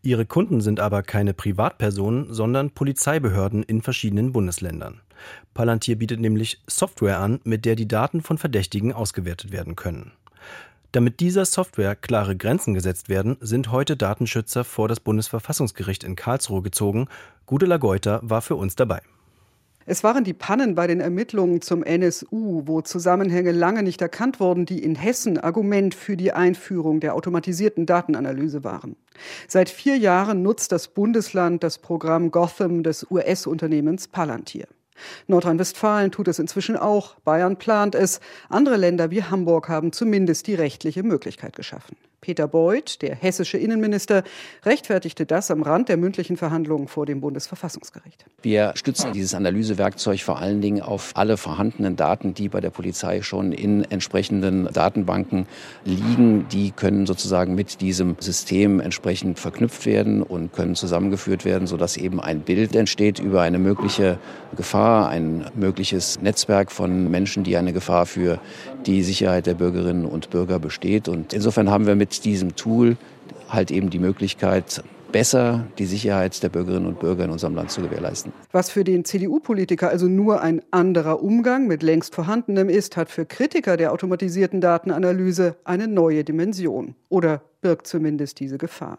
Ihre 0.00 0.24
Kunden 0.24 0.62
sind 0.62 0.80
aber 0.80 1.02
keine 1.02 1.34
Privatpersonen, 1.34 2.32
sondern 2.32 2.70
Polizeibehörden 2.70 3.62
in 3.62 3.82
verschiedenen 3.82 4.32
Bundesländern. 4.32 5.02
Palantir 5.52 5.96
bietet 5.96 6.20
nämlich 6.20 6.62
Software 6.66 7.18
an, 7.18 7.38
mit 7.44 7.66
der 7.66 7.76
die 7.76 7.86
Daten 7.86 8.22
von 8.22 8.38
Verdächtigen 8.38 8.94
ausgewertet 8.94 9.52
werden 9.52 9.76
können. 9.76 10.12
Damit 10.90 11.20
dieser 11.20 11.44
Software 11.44 11.96
klare 11.96 12.34
Grenzen 12.34 12.72
gesetzt 12.72 13.10
werden, 13.10 13.36
sind 13.40 13.70
heute 13.70 13.98
Datenschützer 13.98 14.64
vor 14.64 14.88
das 14.88 15.00
Bundesverfassungsgericht 15.00 16.02
in 16.02 16.16
Karlsruhe 16.16 16.62
gezogen. 16.62 17.08
Gudela 17.44 17.76
Geuter 17.76 18.20
war 18.22 18.40
für 18.40 18.56
uns 18.56 18.74
dabei. 18.74 19.02
Es 19.86 20.04
waren 20.04 20.24
die 20.24 20.32
Pannen 20.32 20.74
bei 20.74 20.86
den 20.86 21.00
Ermittlungen 21.00 21.60
zum 21.60 21.82
NSU, 21.82 22.62
wo 22.66 22.82
Zusammenhänge 22.82 23.52
lange 23.52 23.82
nicht 23.82 24.00
erkannt 24.00 24.40
wurden, 24.40 24.66
die 24.66 24.82
in 24.82 24.94
Hessen 24.94 25.38
Argument 25.38 25.94
für 25.94 26.16
die 26.16 26.32
Einführung 26.32 27.00
der 27.00 27.14
automatisierten 27.14 27.86
Datenanalyse 27.86 28.64
waren. 28.64 28.96
Seit 29.48 29.68
vier 29.68 29.96
Jahren 29.96 30.42
nutzt 30.42 30.72
das 30.72 30.88
Bundesland 30.88 31.62
das 31.62 31.78
Programm 31.78 32.30
Gotham 32.30 32.82
des 32.82 33.10
US-Unternehmens 33.10 34.08
Palantir. 34.08 34.66
Nordrhein-Westfalen 35.26 36.12
tut 36.12 36.28
es 36.28 36.38
inzwischen 36.38 36.76
auch, 36.76 37.16
Bayern 37.20 37.56
plant 37.56 37.94
es, 37.94 38.20
andere 38.48 38.76
Länder 38.76 39.10
wie 39.10 39.24
Hamburg 39.24 39.68
haben 39.68 39.92
zumindest 39.92 40.46
die 40.46 40.54
rechtliche 40.54 41.02
Möglichkeit 41.02 41.56
geschaffen. 41.56 41.96
Peter 42.22 42.46
Beuth, 42.46 43.02
der 43.02 43.16
hessische 43.16 43.58
Innenminister, 43.58 44.22
rechtfertigte 44.64 45.26
das 45.26 45.50
am 45.50 45.60
Rand 45.62 45.88
der 45.88 45.96
mündlichen 45.96 46.36
Verhandlungen 46.36 46.86
vor 46.86 47.04
dem 47.04 47.20
Bundesverfassungsgericht. 47.20 48.24
Wir 48.42 48.72
stützen 48.76 49.12
dieses 49.12 49.34
Analysewerkzeug 49.34 50.20
vor 50.20 50.38
allen 50.38 50.60
Dingen 50.60 50.82
auf 50.82 51.10
alle 51.14 51.36
vorhandenen 51.36 51.96
Daten, 51.96 52.32
die 52.32 52.48
bei 52.48 52.60
der 52.60 52.70
Polizei 52.70 53.22
schon 53.22 53.50
in 53.50 53.82
entsprechenden 53.90 54.68
Datenbanken 54.72 55.46
liegen. 55.84 56.46
Die 56.52 56.70
können 56.70 57.06
sozusagen 57.06 57.56
mit 57.56 57.80
diesem 57.80 58.14
System 58.20 58.78
entsprechend 58.78 59.40
verknüpft 59.40 59.84
werden 59.84 60.22
und 60.22 60.52
können 60.52 60.76
zusammengeführt 60.76 61.44
werden, 61.44 61.66
sodass 61.66 61.96
eben 61.96 62.20
ein 62.20 62.42
Bild 62.42 62.76
entsteht 62.76 63.18
über 63.18 63.42
eine 63.42 63.58
mögliche 63.58 64.20
Gefahr, 64.56 65.08
ein 65.08 65.50
mögliches 65.56 66.20
Netzwerk 66.20 66.70
von 66.70 67.10
Menschen, 67.10 67.42
die 67.42 67.56
eine 67.56 67.72
Gefahr 67.72 68.06
für 68.06 68.38
die 68.86 69.02
Sicherheit 69.02 69.46
der 69.46 69.54
Bürgerinnen 69.54 70.04
und 70.04 70.30
Bürger 70.30 70.58
besteht. 70.58 71.08
Und 71.08 71.32
insofern 71.32 71.70
haben 71.70 71.86
wir 71.86 71.94
mit 71.94 72.24
diesem 72.24 72.56
Tool 72.56 72.96
halt 73.48 73.70
eben 73.70 73.90
die 73.90 73.98
Möglichkeit, 73.98 74.82
besser 75.12 75.66
die 75.78 75.84
Sicherheit 75.84 76.42
der 76.42 76.48
Bürgerinnen 76.48 76.86
und 76.86 76.98
Bürger 76.98 77.24
in 77.24 77.30
unserem 77.30 77.54
Land 77.54 77.70
zu 77.70 77.82
gewährleisten. 77.82 78.32
Was 78.50 78.70
für 78.70 78.82
den 78.82 79.04
CDU-Politiker 79.04 79.90
also 79.90 80.06
nur 80.06 80.40
ein 80.40 80.62
anderer 80.70 81.22
Umgang 81.22 81.66
mit 81.66 81.82
längst 81.82 82.14
vorhandenem 82.14 82.68
ist, 82.68 82.96
hat 82.96 83.10
für 83.10 83.26
Kritiker 83.26 83.76
der 83.76 83.92
automatisierten 83.92 84.60
Datenanalyse 84.60 85.56
eine 85.64 85.86
neue 85.86 86.24
Dimension 86.24 86.94
oder 87.10 87.42
birgt 87.62 87.86
zumindest 87.86 88.40
diese 88.40 88.58
Gefahr. 88.58 88.98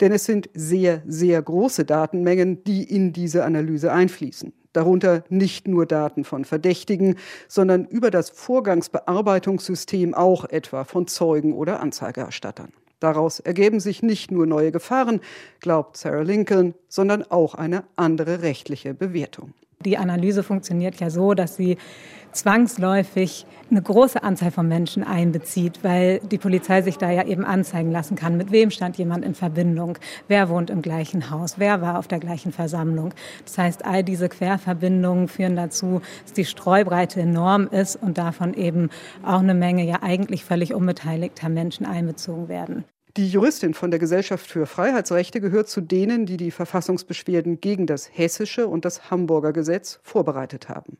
Denn 0.00 0.12
es 0.12 0.24
sind 0.24 0.48
sehr, 0.54 1.02
sehr 1.06 1.42
große 1.42 1.84
Datenmengen, 1.84 2.64
die 2.64 2.82
in 2.82 3.12
diese 3.12 3.44
Analyse 3.44 3.92
einfließen 3.92 4.54
darunter 4.76 5.24
nicht 5.30 5.66
nur 5.66 5.86
Daten 5.86 6.24
von 6.24 6.44
Verdächtigen, 6.44 7.16
sondern 7.48 7.86
über 7.86 8.10
das 8.10 8.28
Vorgangsbearbeitungssystem 8.28 10.12
auch 10.12 10.44
etwa 10.44 10.84
von 10.84 11.06
Zeugen 11.06 11.54
oder 11.54 11.80
Anzeigerstattern. 11.80 12.74
Daraus 13.00 13.40
ergeben 13.40 13.80
sich 13.80 14.02
nicht 14.02 14.30
nur 14.30 14.46
neue 14.46 14.72
Gefahren, 14.72 15.20
glaubt 15.60 15.96
Sarah 15.96 16.22
Lincoln, 16.22 16.74
sondern 16.88 17.22
auch 17.22 17.54
eine 17.54 17.84
andere 17.96 18.42
rechtliche 18.42 18.94
Bewertung. 18.94 19.54
Die 19.84 19.98
Analyse 19.98 20.42
funktioniert 20.42 20.98
ja 21.00 21.10
so, 21.10 21.34
dass 21.34 21.56
sie 21.56 21.76
zwangsläufig 22.32 23.46
eine 23.70 23.82
große 23.82 24.22
Anzahl 24.22 24.50
von 24.50 24.68
Menschen 24.68 25.02
einbezieht, 25.02 25.82
weil 25.82 26.20
die 26.20 26.38
Polizei 26.38 26.82
sich 26.82 26.98
da 26.98 27.10
ja 27.10 27.24
eben 27.24 27.44
anzeigen 27.44 27.90
lassen 27.90 28.14
kann, 28.14 28.36
mit 28.36 28.52
wem 28.52 28.70
stand 28.70 28.98
jemand 28.98 29.24
in 29.24 29.34
Verbindung, 29.34 29.98
wer 30.28 30.48
wohnt 30.48 30.70
im 30.70 30.82
gleichen 30.82 31.30
Haus, 31.30 31.58
wer 31.58 31.80
war 31.80 31.98
auf 31.98 32.08
der 32.08 32.20
gleichen 32.20 32.52
Versammlung. 32.52 33.12
Das 33.44 33.58
heißt, 33.58 33.84
all 33.84 34.04
diese 34.04 34.28
Querverbindungen 34.28 35.28
führen 35.28 35.56
dazu, 35.56 36.00
dass 36.22 36.32
die 36.32 36.44
Streubreite 36.44 37.20
enorm 37.20 37.68
ist 37.68 37.96
und 37.96 38.18
davon 38.18 38.54
eben 38.54 38.90
auch 39.24 39.40
eine 39.40 39.54
Menge 39.54 39.84
ja 39.84 40.02
eigentlich 40.02 40.44
völlig 40.44 40.74
unbeteiligter 40.74 41.48
Menschen 41.48 41.86
einbezogen 41.86 42.48
werden. 42.48 42.84
Die 43.16 43.28
Juristin 43.30 43.72
von 43.72 43.90
der 43.90 43.98
Gesellschaft 43.98 44.46
für 44.46 44.66
Freiheitsrechte 44.66 45.40
gehört 45.40 45.70
zu 45.70 45.80
denen, 45.80 46.26
die 46.26 46.36
die 46.36 46.50
Verfassungsbeschwerden 46.50 47.62
gegen 47.62 47.86
das 47.86 48.10
hessische 48.12 48.68
und 48.68 48.84
das 48.84 49.10
Hamburger 49.10 49.54
Gesetz 49.54 50.00
vorbereitet 50.02 50.68
haben. 50.68 50.98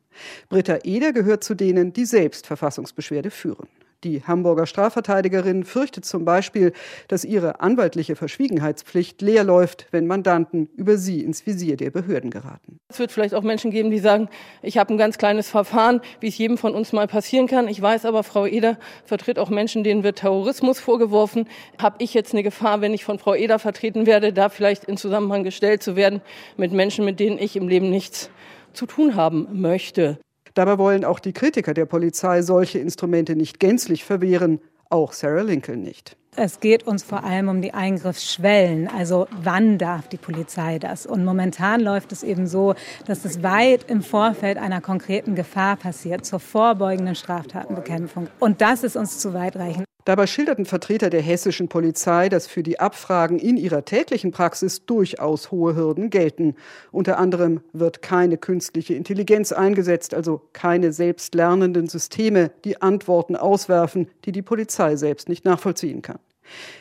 Britta 0.48 0.78
Eder 0.84 1.12
gehört 1.12 1.44
zu 1.44 1.54
denen, 1.54 1.92
die 1.92 2.06
selbst 2.06 2.46
Verfassungsbeschwerde 2.46 3.30
führen. 3.30 3.68
Die 4.04 4.22
Hamburger 4.22 4.66
Strafverteidigerin 4.66 5.64
fürchtet 5.64 6.04
zum 6.04 6.24
Beispiel, 6.24 6.72
dass 7.08 7.24
ihre 7.24 7.60
anwaltliche 7.60 8.14
Verschwiegenheitspflicht 8.14 9.22
leer 9.22 9.42
läuft, 9.42 9.86
wenn 9.90 10.06
Mandanten 10.06 10.68
über 10.76 10.98
sie 10.98 11.22
ins 11.22 11.46
Visier 11.46 11.76
der 11.76 11.90
Behörden 11.90 12.30
geraten. 12.30 12.78
Es 12.88 12.98
wird 12.98 13.10
vielleicht 13.10 13.34
auch 13.34 13.42
Menschen 13.42 13.70
geben, 13.70 13.90
die 13.90 13.98
sagen, 13.98 14.28
ich 14.62 14.78
habe 14.78 14.94
ein 14.94 14.98
ganz 14.98 15.18
kleines 15.18 15.48
Verfahren, 15.48 16.00
wie 16.20 16.28
es 16.28 16.38
jedem 16.38 16.58
von 16.58 16.74
uns 16.74 16.92
mal 16.92 17.06
passieren 17.06 17.46
kann. 17.46 17.68
Ich 17.68 17.80
weiß 17.80 18.04
aber, 18.04 18.22
Frau 18.22 18.46
Eder 18.46 18.78
vertritt 19.04 19.38
auch 19.38 19.50
Menschen, 19.50 19.82
denen 19.82 20.02
wird 20.02 20.18
Terrorismus 20.18 20.78
vorgeworfen. 20.78 21.48
Habe 21.80 21.96
ich 22.00 22.14
jetzt 22.14 22.32
eine 22.32 22.42
Gefahr, 22.42 22.80
wenn 22.80 22.94
ich 22.94 23.04
von 23.04 23.18
Frau 23.18 23.34
Eder 23.34 23.58
vertreten 23.58 24.06
werde, 24.06 24.32
da 24.32 24.48
vielleicht 24.48 24.84
in 24.84 24.96
Zusammenhang 24.96 25.42
gestellt 25.42 25.82
zu 25.82 25.96
werden 25.96 26.20
mit 26.56 26.72
Menschen, 26.72 27.04
mit 27.04 27.18
denen 27.18 27.38
ich 27.38 27.56
im 27.56 27.68
Leben 27.68 27.90
nichts 27.90 28.30
zu 28.72 28.86
tun 28.86 29.16
haben 29.16 29.48
möchte. 29.52 30.18
Dabei 30.56 30.78
wollen 30.78 31.04
auch 31.04 31.18
die 31.18 31.34
Kritiker 31.34 31.74
der 31.74 31.84
Polizei 31.84 32.40
solche 32.40 32.78
Instrumente 32.78 33.36
nicht 33.36 33.60
gänzlich 33.60 34.04
verwehren, 34.04 34.58
auch 34.88 35.12
Sarah 35.12 35.42
Lincoln 35.42 35.82
nicht. 35.82 36.16
Es 36.34 36.60
geht 36.60 36.86
uns 36.86 37.02
vor 37.02 37.24
allem 37.24 37.48
um 37.48 37.60
die 37.60 37.74
Eingriffsschwellen, 37.74 38.88
also 38.88 39.28
wann 39.42 39.76
darf 39.76 40.08
die 40.08 40.16
Polizei 40.16 40.78
das? 40.78 41.04
Und 41.04 41.26
momentan 41.26 41.82
läuft 41.82 42.10
es 42.12 42.22
eben 42.22 42.46
so, 42.46 42.74
dass 43.06 43.26
es 43.26 43.42
weit 43.42 43.90
im 43.90 44.00
Vorfeld 44.00 44.56
einer 44.56 44.80
konkreten 44.80 45.34
Gefahr 45.34 45.76
passiert, 45.76 46.24
zur 46.24 46.40
vorbeugenden 46.40 47.14
Straftatenbekämpfung. 47.14 48.28
Und 48.38 48.62
das 48.62 48.82
ist 48.82 48.96
uns 48.96 49.18
zu 49.18 49.34
weitreichend. 49.34 49.85
Dabei 50.06 50.28
schilderten 50.28 50.66
Vertreter 50.66 51.10
der 51.10 51.20
hessischen 51.20 51.66
Polizei, 51.66 52.28
dass 52.28 52.46
für 52.46 52.62
die 52.62 52.78
Abfragen 52.78 53.40
in 53.40 53.56
ihrer 53.56 53.84
täglichen 53.84 54.30
Praxis 54.30 54.86
durchaus 54.86 55.50
hohe 55.50 55.74
Hürden 55.74 56.10
gelten. 56.10 56.54
Unter 56.92 57.18
anderem 57.18 57.60
wird 57.72 58.02
keine 58.02 58.38
künstliche 58.38 58.94
Intelligenz 58.94 59.50
eingesetzt, 59.50 60.14
also 60.14 60.42
keine 60.52 60.92
selbstlernenden 60.92 61.88
Systeme, 61.88 62.52
die 62.64 62.80
Antworten 62.80 63.34
auswerfen, 63.34 64.06
die 64.24 64.30
die 64.30 64.42
Polizei 64.42 64.94
selbst 64.94 65.28
nicht 65.28 65.44
nachvollziehen 65.44 66.02
kann. 66.02 66.20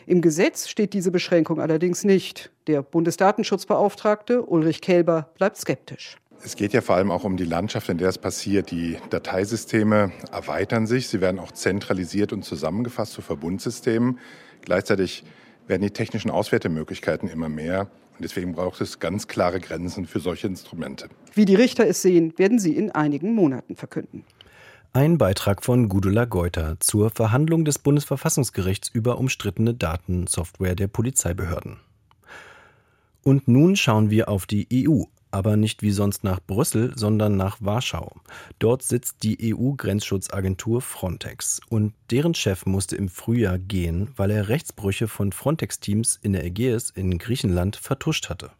Im 0.05 0.22
Gesetz 0.22 0.67
steht 0.67 0.94
diese 0.94 1.10
Beschränkung 1.10 1.60
allerdings 1.60 2.03
nicht. 2.03 2.51
Der 2.67 2.84
Bundesdatenschutzbeauftragte 2.84 4.44
Ulrich 4.44 4.82
Kelber 4.82 5.32
bleibt 5.34 5.58
skeptisch. 5.58 6.17
Es 6.44 6.56
geht 6.56 6.74
ja 6.74 6.82
vor 6.82 6.96
allem 6.96 7.12
auch 7.12 7.24
um 7.24 7.38
die 7.38 7.46
Landschaft, 7.46 7.89
in 7.89 7.98
der 7.98 8.10
es 8.10 8.18
passiert. 8.18 8.70
Die 8.72 8.98
Dateisysteme 9.10 10.12
erweitern 10.32 10.86
sich, 10.86 11.08
sie 11.08 11.22
werden 11.22 11.39
auch 11.39 11.51
zentralisiert 11.51 12.34
und 12.34 12.44
zusammengefasst 12.44 13.13
zu 13.13 13.22
Verbundsystemen. 13.22 14.20
Gleichzeitig 14.62 15.24
werden 15.68 15.82
die 15.82 15.92
technischen 15.92 16.30
Auswertemöglichkeiten 16.30 17.30
immer 17.30 17.50
mehr. 17.50 17.82
Und 18.18 18.24
deswegen 18.24 18.54
braucht 18.54 18.80
es 18.82 19.00
ganz 19.00 19.27
klare 19.27 19.60
Grenzen 19.60 20.06
für 20.06 20.20
solche 20.20 20.48
Instrumente. 20.48 21.10
Wie 21.34 21.46
die 21.46 21.56
Richter 21.56 21.88
es 21.88 22.01
sehen, 22.01 22.34
werden 22.38 22.60
sie 22.60 22.75
in 22.75 22.92
einigen 22.92 23.34
Monaten 23.34 23.75
verkünden. 23.75 24.24
Ein 24.94 25.18
Beitrag 25.18 25.63
von 25.63 25.89
Gudula 25.89 26.24
Geuter 26.24 26.77
zur 26.80 27.10
Verhandlung 27.10 27.65
des 27.65 27.80
Bundesverfassungsgerichts 27.80 28.88
über 28.88 29.18
umstrittene 29.18 29.74
Datensoftware 29.74 30.75
der 30.75 30.88
Polizeibehörden. 30.88 31.82
Und 33.22 33.50
nun 33.50 33.75
schauen 33.75 34.10
wir 34.10 34.30
auf 34.30 34.46
die 34.46 34.68
EU 34.88 35.04
aber 35.36 35.58
nicht 35.58 35.82
wie 35.82 35.92
sonst 35.92 36.24
nach 36.24 36.39
Brüssel, 36.39 36.94
sondern 36.96 37.36
nach 37.36 37.58
Warschau. 37.60 38.15
Dort 38.58 38.84
sitzt 38.84 39.22
die 39.24 39.54
EU-Grenzschutzagentur 39.54 40.82
Frontex 40.82 41.60
und 41.68 41.94
deren 42.10 42.34
Chef 42.34 42.65
musste 42.65 42.96
im 42.96 43.10
Frühjahr 43.10 43.60
gehen, 43.60 44.08
weil 44.15 44.32
er 44.32 44.48
Rechtsbrüche 44.48 45.10
von 45.10 45.34
Frontex-Teams 45.34 46.18
in 46.22 46.32
der 46.32 46.46
Ägäis 46.46 46.89
in 46.89 47.18
Griechenland 47.18 47.75
vertuscht 47.75 48.30
hatte. 48.30 48.51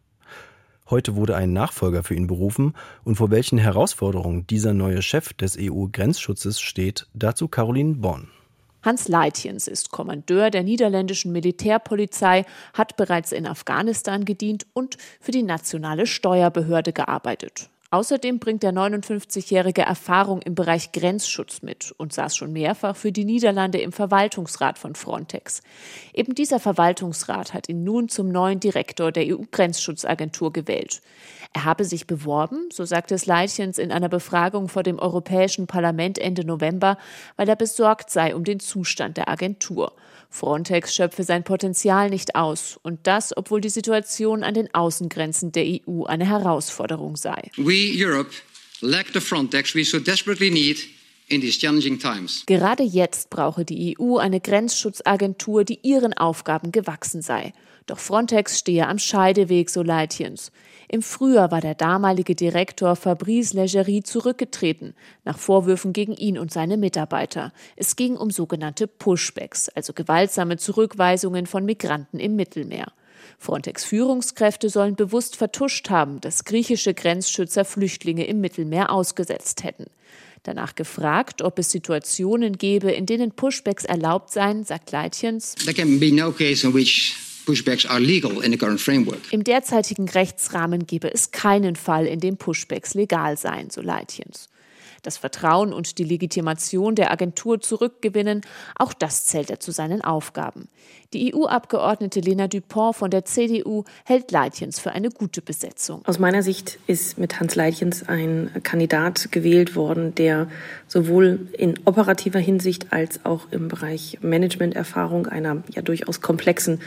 Heute 0.90 1.16
wurde 1.16 1.34
ein 1.34 1.54
Nachfolger 1.54 2.02
für 2.02 2.14
ihn 2.14 2.26
berufen 2.26 2.74
und 3.04 3.16
vor 3.16 3.30
welchen 3.30 3.56
Herausforderungen 3.56 4.46
dieser 4.46 4.74
neue 4.74 5.00
Chef 5.00 5.32
des 5.32 5.56
EU-Grenzschutzes 5.58 6.60
steht, 6.60 7.06
dazu 7.14 7.48
Caroline 7.48 7.94
Born. 7.94 8.28
Hans 8.86 9.08
Leitjens 9.08 9.66
ist 9.66 9.90
Kommandeur 9.90 10.50
der 10.50 10.62
niederländischen 10.62 11.32
Militärpolizei, 11.32 12.44
hat 12.72 12.96
bereits 12.96 13.32
in 13.32 13.44
Afghanistan 13.44 14.24
gedient 14.24 14.64
und 14.74 14.96
für 15.20 15.32
die 15.32 15.42
nationale 15.42 16.06
Steuerbehörde 16.06 16.92
gearbeitet. 16.92 17.68
Außerdem 17.90 18.40
bringt 18.40 18.64
der 18.64 18.72
59-Jährige 18.72 19.82
Erfahrung 19.82 20.42
im 20.42 20.56
Bereich 20.56 20.90
Grenzschutz 20.90 21.62
mit 21.62 21.92
und 21.96 22.12
saß 22.12 22.36
schon 22.36 22.52
mehrfach 22.52 22.96
für 22.96 23.12
die 23.12 23.24
Niederlande 23.24 23.78
im 23.78 23.92
Verwaltungsrat 23.92 24.76
von 24.76 24.96
Frontex. 24.96 25.62
Eben 26.12 26.34
dieser 26.34 26.58
Verwaltungsrat 26.58 27.54
hat 27.54 27.68
ihn 27.68 27.84
nun 27.84 28.08
zum 28.08 28.28
neuen 28.28 28.58
Direktor 28.58 29.12
der 29.12 29.24
EU-Grenzschutzagentur 29.26 30.52
gewählt. 30.52 31.00
Er 31.52 31.64
habe 31.64 31.84
sich 31.84 32.08
beworben, 32.08 32.68
so 32.72 32.84
sagte 32.84 33.14
es 33.14 33.26
Leitjens 33.26 33.78
in 33.78 33.92
einer 33.92 34.08
Befragung 34.08 34.68
vor 34.68 34.82
dem 34.82 34.98
Europäischen 34.98 35.68
Parlament 35.68 36.18
Ende 36.18 36.44
November, 36.44 36.98
weil 37.36 37.48
er 37.48 37.56
besorgt 37.56 38.10
sei 38.10 38.34
um 38.34 38.42
den 38.42 38.58
Zustand 38.58 39.16
der 39.16 39.28
Agentur. 39.28 39.92
Frontex 40.30 40.94
schöpfe 40.94 41.24
sein 41.24 41.44
Potenzial 41.44 42.10
nicht 42.10 42.34
aus 42.34 42.78
und 42.82 43.06
das, 43.06 43.36
obwohl 43.36 43.60
die 43.60 43.68
Situation 43.68 44.42
an 44.42 44.54
den 44.54 44.72
Außengrenzen 44.74 45.52
der 45.52 45.64
EU 45.64 46.04
eine 46.04 46.26
Herausforderung 46.26 47.16
sei. 47.16 47.50
We 47.56 47.92
Europe 47.94 48.30
lack 48.80 49.06
the 49.12 49.20
Frontex 49.20 49.74
we 49.74 49.84
so 49.84 49.98
desperately 49.98 50.50
need 50.50 50.95
Gerade 52.46 52.84
jetzt 52.84 53.30
brauche 53.30 53.64
die 53.64 53.96
EU 53.98 54.18
eine 54.18 54.40
Grenzschutzagentur, 54.40 55.64
die 55.64 55.80
ihren 55.82 56.14
Aufgaben 56.14 56.70
gewachsen 56.70 57.20
sei. 57.20 57.52
Doch 57.86 57.98
Frontex 57.98 58.58
stehe 58.58 58.86
am 58.86 58.98
Scheideweg, 59.00 59.68
so 59.70 59.82
Leitjens. 59.82 60.52
Im 60.88 61.02
Frühjahr 61.02 61.50
war 61.50 61.60
der 61.60 61.74
damalige 61.74 62.36
Direktor 62.36 62.94
Fabrice 62.94 63.54
Legerie 63.54 64.04
zurückgetreten, 64.04 64.94
nach 65.24 65.38
Vorwürfen 65.38 65.92
gegen 65.92 66.14
ihn 66.14 66.38
und 66.38 66.52
seine 66.52 66.76
Mitarbeiter. 66.76 67.52
Es 67.74 67.96
ging 67.96 68.16
um 68.16 68.30
sogenannte 68.30 68.86
Pushbacks, 68.86 69.68
also 69.70 69.92
gewaltsame 69.94 70.58
Zurückweisungen 70.58 71.46
von 71.46 71.64
Migranten 71.64 72.20
im 72.20 72.36
Mittelmeer. 72.36 72.92
Frontex-Führungskräfte 73.38 74.68
sollen 74.68 74.94
bewusst 74.94 75.34
vertuscht 75.34 75.90
haben, 75.90 76.20
dass 76.20 76.44
griechische 76.44 76.94
Grenzschützer 76.94 77.64
Flüchtlinge 77.64 78.26
im 78.26 78.40
Mittelmeer 78.40 78.90
ausgesetzt 78.90 79.64
hätten. 79.64 79.86
Danach 80.46 80.76
gefragt, 80.76 81.42
ob 81.42 81.58
es 81.58 81.70
Situationen 81.72 82.56
gäbe, 82.56 82.92
in 82.92 83.04
denen 83.04 83.32
Pushbacks 83.32 83.84
erlaubt 83.84 84.30
seien, 84.30 84.62
sagt 84.62 84.92
Leitjens. 84.92 85.56
There 85.56 85.74
can 85.74 85.98
be 85.98 86.12
no 86.12 86.30
case 86.30 86.64
in 86.64 86.72
which 86.72 87.16
Pushbacks 87.46 87.84
are 87.84 87.98
legal 87.98 88.40
in 88.42 88.52
the 88.52 88.58
current 88.58 88.80
framework. 88.80 89.32
Im 89.32 89.42
derzeitigen 89.42 90.08
Rechtsrahmen 90.08 90.86
gebe 90.86 91.12
es 91.12 91.32
keinen 91.32 91.74
Fall, 91.74 92.06
in 92.06 92.20
dem 92.20 92.36
Pushbacks 92.36 92.94
legal 92.94 93.36
seien, 93.36 93.70
so 93.70 93.80
Leitjens 93.80 94.48
das 95.06 95.16
Vertrauen 95.16 95.72
und 95.72 95.98
die 95.98 96.04
Legitimation 96.04 96.94
der 96.94 97.10
Agentur 97.10 97.60
zurückgewinnen, 97.60 98.42
auch 98.76 98.92
das 98.92 99.24
zählt 99.26 99.50
er 99.50 99.60
zu 99.60 99.70
seinen 99.70 100.02
Aufgaben. 100.02 100.68
Die 101.12 101.34
EU-Abgeordnete 101.34 102.20
Lena 102.20 102.48
Dupont 102.48 102.96
von 102.96 103.10
der 103.10 103.24
CDU 103.24 103.84
hält 104.04 104.32
Leitjens 104.32 104.80
für 104.80 104.90
eine 104.90 105.10
gute 105.10 105.40
Besetzung. 105.40 106.02
Aus 106.04 106.18
meiner 106.18 106.42
Sicht 106.42 106.78
ist 106.86 107.18
mit 107.18 107.38
Hans 107.38 107.54
Leitjens 107.54 108.08
ein 108.08 108.50
Kandidat 108.62 109.30
gewählt 109.30 109.76
worden, 109.76 110.14
der 110.14 110.48
sowohl 110.88 111.48
in 111.56 111.74
operativer 111.84 112.40
Hinsicht 112.40 112.92
als 112.92 113.24
auch 113.24 113.46
im 113.52 113.68
Bereich 113.68 114.18
Managementerfahrung 114.20 115.26
einer 115.26 115.62
ja 115.72 115.82
durchaus 115.82 116.20
komplexen 116.20 116.80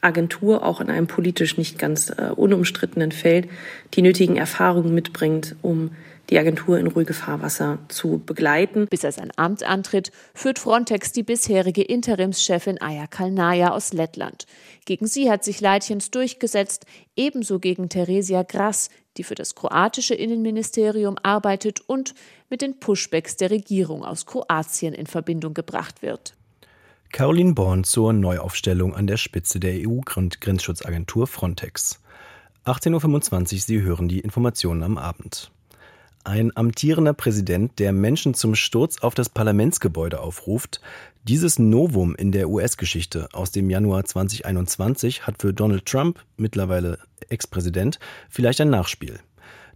Agentur 0.00 0.64
auch 0.64 0.80
in 0.80 0.90
einem 0.90 1.06
politisch 1.06 1.58
nicht 1.58 1.78
ganz 1.78 2.10
äh, 2.10 2.30
unumstrittenen 2.34 3.12
Feld 3.12 3.48
die 3.94 4.02
nötigen 4.02 4.36
Erfahrungen 4.36 4.94
mitbringt, 4.94 5.56
um 5.62 5.90
die 6.30 6.38
Agentur 6.38 6.78
in 6.78 6.86
ruhige 6.86 7.14
Fahrwasser 7.14 7.78
zu 7.88 8.18
begleiten. 8.24 8.86
Bis 8.90 9.04
er 9.04 9.12
sein 9.12 9.32
Amt 9.36 9.62
antritt, 9.62 10.12
führt 10.34 10.58
Frontex 10.58 11.12
die 11.12 11.22
bisherige 11.22 11.82
Interimschefin 11.82 12.80
Aya 12.80 13.06
Kalnaja 13.06 13.70
aus 13.70 13.92
Lettland. 13.92 14.46
Gegen 14.84 15.06
sie 15.06 15.30
hat 15.30 15.44
sich 15.44 15.60
Leitjens 15.60 16.10
durchgesetzt, 16.10 16.84
ebenso 17.16 17.58
gegen 17.58 17.88
Theresia 17.88 18.42
Grass, 18.42 18.90
die 19.16 19.24
für 19.24 19.34
das 19.34 19.54
kroatische 19.54 20.14
Innenministerium 20.14 21.16
arbeitet 21.22 21.80
und 21.80 22.14
mit 22.50 22.62
den 22.62 22.78
Pushbacks 22.78 23.36
der 23.36 23.50
Regierung 23.50 24.04
aus 24.04 24.26
Kroatien 24.26 24.94
in 24.94 25.06
Verbindung 25.06 25.54
gebracht 25.54 26.02
wird. 26.02 26.34
Caroline 27.10 27.54
Born 27.54 27.84
zur 27.84 28.12
Neuaufstellung 28.12 28.94
an 28.94 29.06
der 29.06 29.16
Spitze 29.16 29.60
der 29.60 29.88
EU-Grenzschutzagentur 29.88 31.26
Frontex. 31.26 32.02
18.25 32.66 33.54
Uhr, 33.54 33.60
Sie 33.60 33.80
hören 33.80 34.08
die 34.08 34.20
Informationen 34.20 34.82
am 34.82 34.98
Abend. 34.98 35.50
Ein 36.28 36.54
amtierender 36.54 37.14
Präsident, 37.14 37.78
der 37.78 37.94
Menschen 37.94 38.34
zum 38.34 38.54
Sturz 38.54 38.98
auf 39.00 39.14
das 39.14 39.30
Parlamentsgebäude 39.30 40.20
aufruft, 40.20 40.82
dieses 41.24 41.58
Novum 41.58 42.14
in 42.14 42.32
der 42.32 42.50
US-Geschichte 42.50 43.30
aus 43.32 43.50
dem 43.50 43.70
Januar 43.70 44.04
2021 44.04 45.26
hat 45.26 45.40
für 45.40 45.54
Donald 45.54 45.86
Trump, 45.86 46.22
mittlerweile 46.36 46.98
Ex-Präsident, 47.30 47.98
vielleicht 48.28 48.60
ein 48.60 48.68
Nachspiel. 48.68 49.20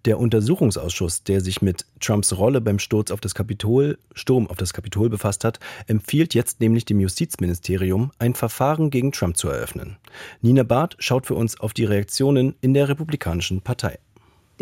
Der 0.04 0.18
Untersuchungsausschuss, 0.18 1.22
der 1.24 1.40
sich 1.40 1.62
mit 1.62 1.86
Trumps 2.00 2.36
Rolle 2.36 2.60
beim 2.60 2.78
Sturz 2.78 3.10
auf 3.10 3.22
das 3.22 3.34
Kapitol, 3.34 3.96
Sturm 4.12 4.46
auf 4.46 4.58
das 4.58 4.74
Kapitol 4.74 5.08
befasst 5.08 5.44
hat, 5.44 5.58
empfiehlt 5.86 6.34
jetzt 6.34 6.60
nämlich 6.60 6.84
dem 6.84 7.00
Justizministerium, 7.00 8.12
ein 8.18 8.34
Verfahren 8.34 8.90
gegen 8.90 9.12
Trump 9.12 9.38
zu 9.38 9.48
eröffnen. 9.48 9.96
Nina 10.42 10.64
Barth 10.64 10.96
schaut 10.98 11.24
für 11.24 11.34
uns 11.34 11.58
auf 11.58 11.72
die 11.72 11.86
Reaktionen 11.86 12.56
in 12.60 12.74
der 12.74 12.90
Republikanischen 12.90 13.62
Partei. 13.62 13.98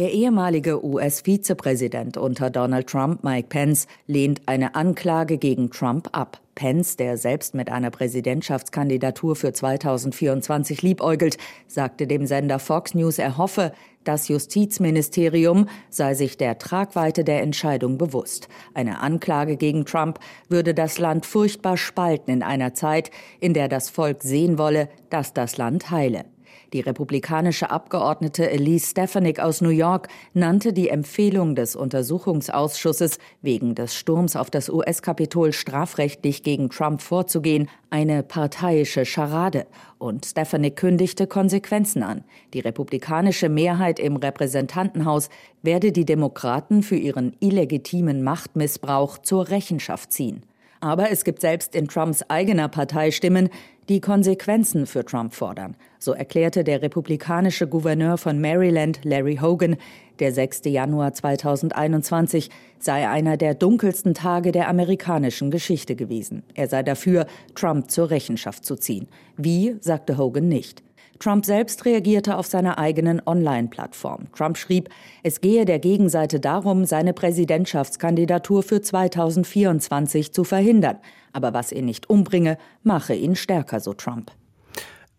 Der 0.00 0.12
ehemalige 0.12 0.83
US-Vizepräsident 0.83 2.16
unter 2.16 2.49
Donald 2.49 2.87
Trump, 2.87 3.23
Mike 3.23 3.49
Pence, 3.50 3.87
lehnt 4.07 4.40
eine 4.47 4.75
Anklage 4.75 5.37
gegen 5.37 5.71
Trump 5.71 6.09
ab. 6.12 6.40
Pence, 6.54 6.97
der 6.97 7.19
selbst 7.19 7.54
mit 7.54 7.71
einer 7.71 7.90
Präsidentschaftskandidatur 7.90 9.37
für 9.37 9.52
2024 9.52 10.80
liebäugelt, 10.80 11.37
sagte 11.66 12.07
dem 12.07 12.25
Sender 12.25 12.59
Fox 12.59 12.95
News, 12.95 13.19
er 13.19 13.37
hoffe, 13.37 13.73
das 14.02 14.28
Justizministerium 14.28 15.69
sei 15.90 16.14
sich 16.14 16.38
der 16.38 16.57
Tragweite 16.57 17.23
der 17.23 17.42
Entscheidung 17.42 17.99
bewusst. 17.99 18.49
Eine 18.73 19.00
Anklage 19.00 19.59
gegen 19.59 19.85
Trump 19.85 20.19
würde 20.49 20.73
das 20.73 20.99
Land 20.99 21.26
furchtbar 21.26 21.76
spalten 21.76 22.30
in 22.30 22.42
einer 22.42 22.73
Zeit, 22.73 23.11
in 23.38 23.52
der 23.52 23.69
das 23.69 23.90
Volk 23.90 24.23
sehen 24.23 24.57
wolle, 24.57 24.88
dass 25.11 25.35
das 25.35 25.59
Land 25.59 25.90
heile. 25.90 26.25
Die 26.73 26.81
republikanische 26.81 27.71
Abgeordnete 27.71 28.49
Elise 28.49 28.91
Stefanik 28.91 29.41
aus 29.41 29.61
New 29.61 29.71
York 29.71 30.09
nannte 30.35 30.73
die 30.73 30.89
Empfehlung 30.89 31.57
des 31.57 31.75
Untersuchungsausschusses, 31.75 33.19
wegen 33.43 33.75
des 33.75 33.97
Sturms 33.97 34.37
auf 34.37 34.50
das 34.50 34.69
US-Kapitol 34.69 35.53
strafrechtlich 35.53 36.45
gegen 36.45 36.71
Trump 36.71 37.03
vorzugehen, 37.03 37.68
eine 37.90 38.23
parteiische 38.23 39.05
Scharade. 39.05 39.66
Und 39.99 40.27
Stefanik 40.27 40.77
kündigte 40.77 41.27
Konsequenzen 41.27 42.05
an. 42.05 42.23
Die 42.55 42.61
republikanische 42.61 43.49
Mehrheit 43.49 43.99
im 43.99 44.14
Repräsentantenhaus 44.14 45.29
werde 45.62 45.90
die 45.90 46.05
Demokraten 46.05 46.85
für 46.85 46.97
ihren 46.97 47.35
illegitimen 47.40 48.23
Machtmissbrauch 48.23 49.18
zur 49.18 49.49
Rechenschaft 49.49 50.12
ziehen. 50.12 50.44
Aber 50.81 51.11
es 51.11 51.25
gibt 51.25 51.40
selbst 51.40 51.75
in 51.75 51.88
Trumps 51.88 52.23
eigener 52.29 52.69
Partei 52.69 53.11
Stimmen, 53.11 53.51
die 53.90 54.01
Konsequenzen 54.01 54.87
für 54.87 55.05
Trump 55.05 55.35
fordern. 55.35 55.77
So 55.99 56.12
erklärte 56.12 56.64
der 56.64 56.81
republikanische 56.81 57.66
Gouverneur 57.66 58.16
von 58.16 58.40
Maryland, 58.40 59.01
Larry 59.05 59.38
Hogan, 59.43 59.77
der 60.21 60.33
6. 60.33 60.62
Januar 60.66 61.12
2021 61.12 62.51
sei 62.79 63.09
einer 63.09 63.37
der 63.37 63.55
dunkelsten 63.55 64.14
Tage 64.14 64.53
der 64.53 64.69
amerikanischen 64.69 65.51
Geschichte 65.51 65.97
gewesen. 65.97 66.45
Er 66.55 66.69
sei 66.69 66.83
dafür, 66.83 67.27
Trump 67.55 67.90
zur 67.90 68.11
Rechenschaft 68.11 68.64
zu 68.64 68.77
ziehen. 68.77 69.09
Wie, 69.37 69.77
sagte 69.81 70.16
Hogan 70.16 70.49
nicht. 70.49 70.83
Trump 71.20 71.44
selbst 71.44 71.85
reagierte 71.85 72.37
auf 72.37 72.46
seiner 72.46 72.78
eigenen 72.78 73.22
Online-Plattform. 73.24 74.33
Trump 74.33 74.56
schrieb, 74.56 74.88
es 75.22 75.40
gehe 75.40 75.66
der 75.66 75.78
Gegenseite 75.78 76.40
darum, 76.40 76.87
seine 76.87 77.12
Präsidentschaftskandidatur 77.12 78.62
für 78.62 78.80
2024 78.80 80.33
zu 80.33 80.44
verhindern. 80.44 80.98
Aber 81.33 81.52
was 81.52 81.72
ihn 81.72 81.85
nicht 81.85 82.11
umbringe, 82.11 82.59
mache 82.83 83.14
ihn 83.14 83.37
stärker, 83.37 83.80
so 83.80 83.92
Trump. 83.92 84.33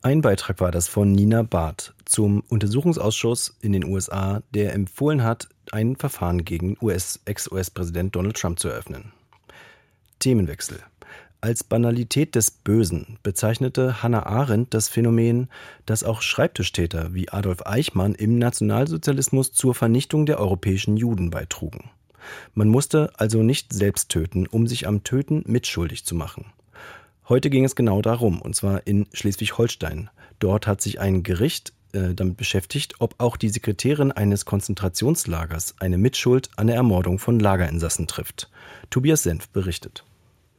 Ein 0.02 0.22
Beitrag 0.22 0.60
war 0.60 0.72
das 0.72 0.88
von 0.88 1.12
Nina 1.12 1.44
Barth 1.44 1.94
zum 2.06 2.42
Untersuchungsausschuss 2.50 3.56
in 3.62 3.72
den 3.72 3.86
USA, 3.86 4.42
der 4.56 4.74
empfohlen 4.74 5.24
hat, 5.24 5.48
ein 5.72 5.96
Verfahren 5.96 6.44
gegen 6.44 6.76
US, 6.82 7.20
Ex-US-Präsident 7.26 8.16
Donald 8.16 8.36
Trump 8.36 8.60
zu 8.60 8.68
eröffnen. 8.68 9.14
Themenwechsel. 10.18 10.80
Als 11.44 11.64
Banalität 11.64 12.36
des 12.36 12.52
Bösen 12.52 13.18
bezeichnete 13.24 14.04
Hannah 14.04 14.28
Arendt 14.28 14.76
das 14.76 14.90
Phänomen, 14.90 15.50
dass 15.88 16.04
auch 16.04 16.22
Schreibtischtäter 16.22 17.16
wie 17.16 17.30
Adolf 17.30 17.66
Eichmann 17.66 18.14
im 18.14 18.38
Nationalsozialismus 18.38 19.52
zur 19.52 19.74
Vernichtung 19.74 20.28
der 20.28 20.40
europäischen 20.40 20.98
Juden 20.98 21.32
beitrugen. 21.32 21.90
Man 22.54 22.68
musste 22.68 23.12
also 23.18 23.42
nicht 23.42 23.74
selbst 23.74 24.10
töten, 24.10 24.46
um 24.46 24.68
sich 24.68 24.88
am 24.88 25.04
Töten 25.04 25.42
mitschuldig 25.48 26.06
zu 26.06 26.14
machen. 26.14 26.46
Heute 27.28 27.50
ging 27.50 27.66
es 27.66 27.76
genau 27.76 28.04
darum, 28.04 28.40
und 28.40 28.56
zwar 28.56 28.86
in 28.86 29.08
Schleswig-Holstein. 29.12 30.12
Dort 30.38 30.68
hat 30.68 30.80
sich 30.80 31.00
ein 31.00 31.24
Gericht 31.24 31.74
äh, 31.94 32.14
damit 32.14 32.38
beschäftigt, 32.38 32.96
ob 33.00 33.16
auch 33.18 33.36
die 33.36 33.50
Sekretärin 33.50 34.12
eines 34.12 34.46
Konzentrationslagers 34.46 35.74
eine 35.80 35.98
Mitschuld 35.98 36.52
an 36.56 36.68
der 36.68 36.76
Ermordung 36.76 37.18
von 37.18 37.40
Lagerinsassen 37.40 38.06
trifft. 38.06 38.52
Tobias 38.92 39.24
Senf 39.24 39.50
berichtet. 39.50 40.06